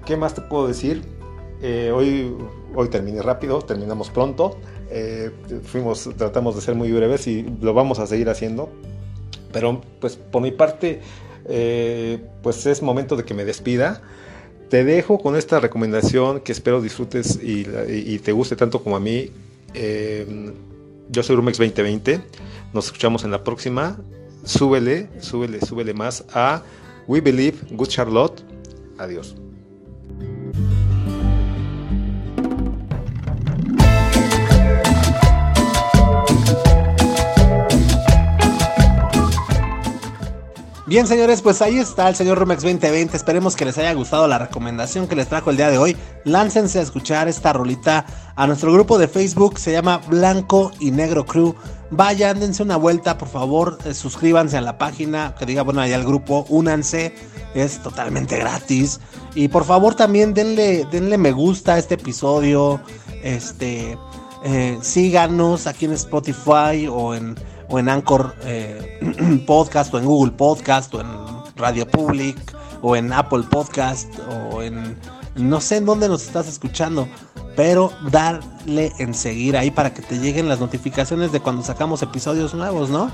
[0.05, 1.03] ¿qué más te puedo decir?
[1.61, 2.33] Eh, hoy,
[2.73, 4.55] hoy terminé rápido, terminamos pronto.
[4.89, 5.31] Eh,
[5.63, 8.69] fuimos, tratamos de ser muy breves y lo vamos a seguir haciendo.
[9.51, 11.01] Pero pues por mi parte,
[12.41, 14.01] pues es momento de que me despida.
[14.69, 19.31] Te dejo con esta recomendación que espero disfrutes y, te guste tanto como a mí.
[19.73, 20.53] Em,
[21.09, 22.21] yo soy Rumex 2020.
[22.73, 23.97] Nos escuchamos en la próxima.
[24.43, 26.63] Súbele, súbele, súbele más a
[27.07, 28.43] We Believe Good Charlotte.
[28.97, 29.35] Adiós.
[40.87, 43.17] Bien, señores, pues ahí está el señor Rumex 2020.
[43.17, 45.97] Esperemos que les haya gustado la recomendación que les trajo el día de hoy.
[46.23, 48.05] Láncense a escuchar esta rolita
[48.37, 49.59] a nuestro grupo de Facebook.
[49.59, 51.55] Se llama Blanco y Negro Crew.
[51.91, 53.77] Vayan, dense una vuelta, por favor.
[53.83, 55.35] Eh, suscríbanse a la página.
[55.37, 56.45] Que diga, bueno, allá el grupo.
[56.47, 57.13] Únanse.
[57.53, 59.01] Es totalmente gratis.
[59.35, 62.79] Y por favor, también denle, denle me gusta a este episodio.
[63.23, 63.97] Este.
[64.45, 67.35] Eh, síganos aquí en Spotify o en
[67.69, 68.99] o en Anchor eh,
[69.47, 71.07] Podcast, o en Google Podcast, o en
[71.55, 72.37] Radio Public,
[72.81, 74.09] o en Apple Podcast,
[74.51, 74.97] o en
[75.35, 77.07] no sé en dónde nos estás escuchando,
[77.55, 82.53] pero darle en seguir ahí para que te lleguen las notificaciones de cuando sacamos episodios
[82.53, 83.11] nuevos, ¿no?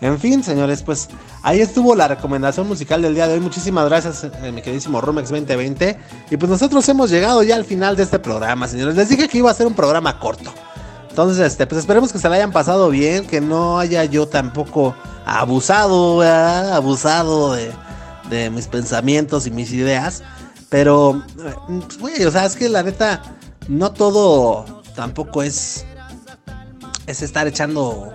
[0.00, 1.08] En fin, señores, pues
[1.42, 3.40] ahí estuvo la recomendación musical del día de hoy.
[3.40, 5.96] Muchísimas gracias, eh, mi queridísimo Romex 2020.
[6.28, 8.96] Y pues nosotros hemos llegado ya al final de este programa, señores.
[8.96, 10.52] Les dije que iba a ser un programa corto.
[11.12, 14.96] Entonces, este, pues esperemos que se la hayan pasado bien, que no haya yo tampoco
[15.26, 17.54] abusado, abusado
[18.30, 20.22] de, mis pensamientos y mis ideas.
[20.70, 21.22] Pero,
[21.66, 23.20] pues, güey, o sea, es que la neta,
[23.68, 25.84] no todo tampoco es,
[27.06, 28.10] es estar echando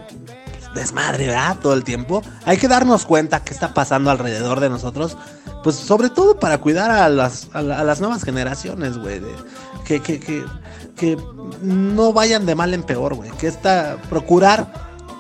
[0.73, 1.57] desmadre, ¿verdad?
[1.61, 2.23] Todo el tiempo.
[2.45, 5.15] Hay que darnos cuenta qué está pasando alrededor de nosotros.
[5.63, 9.21] Pues sobre todo para cuidar a las, a, las nuevas generaciones, güey.
[9.85, 10.43] Que, que, que,
[10.97, 11.17] que
[11.61, 13.31] no vayan de mal en peor, güey.
[13.31, 14.71] Que está, procurar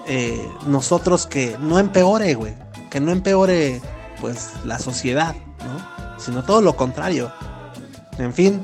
[0.07, 2.55] eh, nosotros que no empeore, güey.
[2.89, 3.81] Que no empeore,
[4.19, 6.19] pues, la sociedad, ¿no?
[6.19, 7.31] Sino todo lo contrario.
[8.17, 8.61] En fin,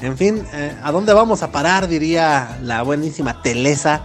[0.00, 1.88] en fin, eh, ¿a dónde vamos a parar?
[1.88, 4.00] Diría la buenísima Telesa.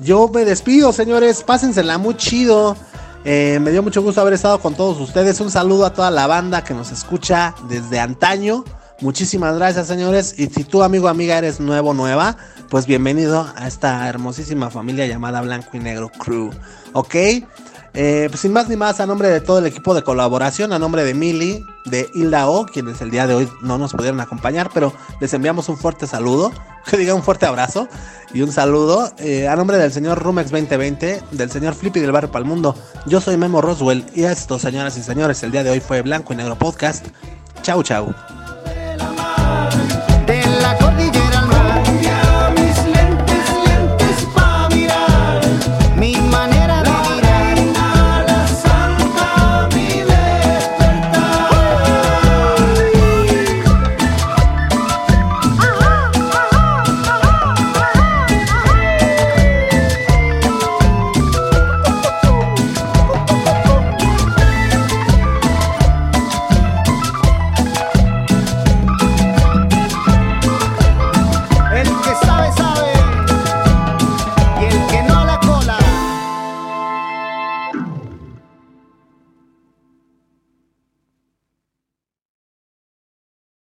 [0.00, 1.42] Yo me despido, señores.
[1.42, 2.76] Pásensela muy chido.
[3.24, 5.40] Eh, me dio mucho gusto haber estado con todos ustedes.
[5.40, 8.64] Un saludo a toda la banda que nos escucha desde antaño.
[9.02, 10.36] Muchísimas gracias, señores.
[10.38, 12.36] Y si tú, amigo, amiga, eres nuevo, nueva,
[12.70, 16.50] pues bienvenido a esta hermosísima familia llamada Blanco y Negro Crew.
[16.92, 17.16] ¿Ok?
[17.94, 20.78] Eh, pues sin más ni más, a nombre de todo el equipo de colaboración, a
[20.78, 24.70] nombre de Mili, de Hilda O, quienes el día de hoy no nos pudieron acompañar,
[24.72, 26.52] pero les enviamos un fuerte saludo,
[26.88, 27.88] que diga un fuerte abrazo
[28.32, 29.12] y un saludo.
[29.18, 32.76] Eh, a nombre del señor Rumex 2020, del señor Flippy del Barrio Palmundo,
[33.06, 36.32] yo soy Memo Roswell y esto, señoras y señores, el día de hoy fue Blanco
[36.32, 37.04] y Negro Podcast.
[37.62, 38.14] Chau, chau.
[38.96, 39.81] la madre.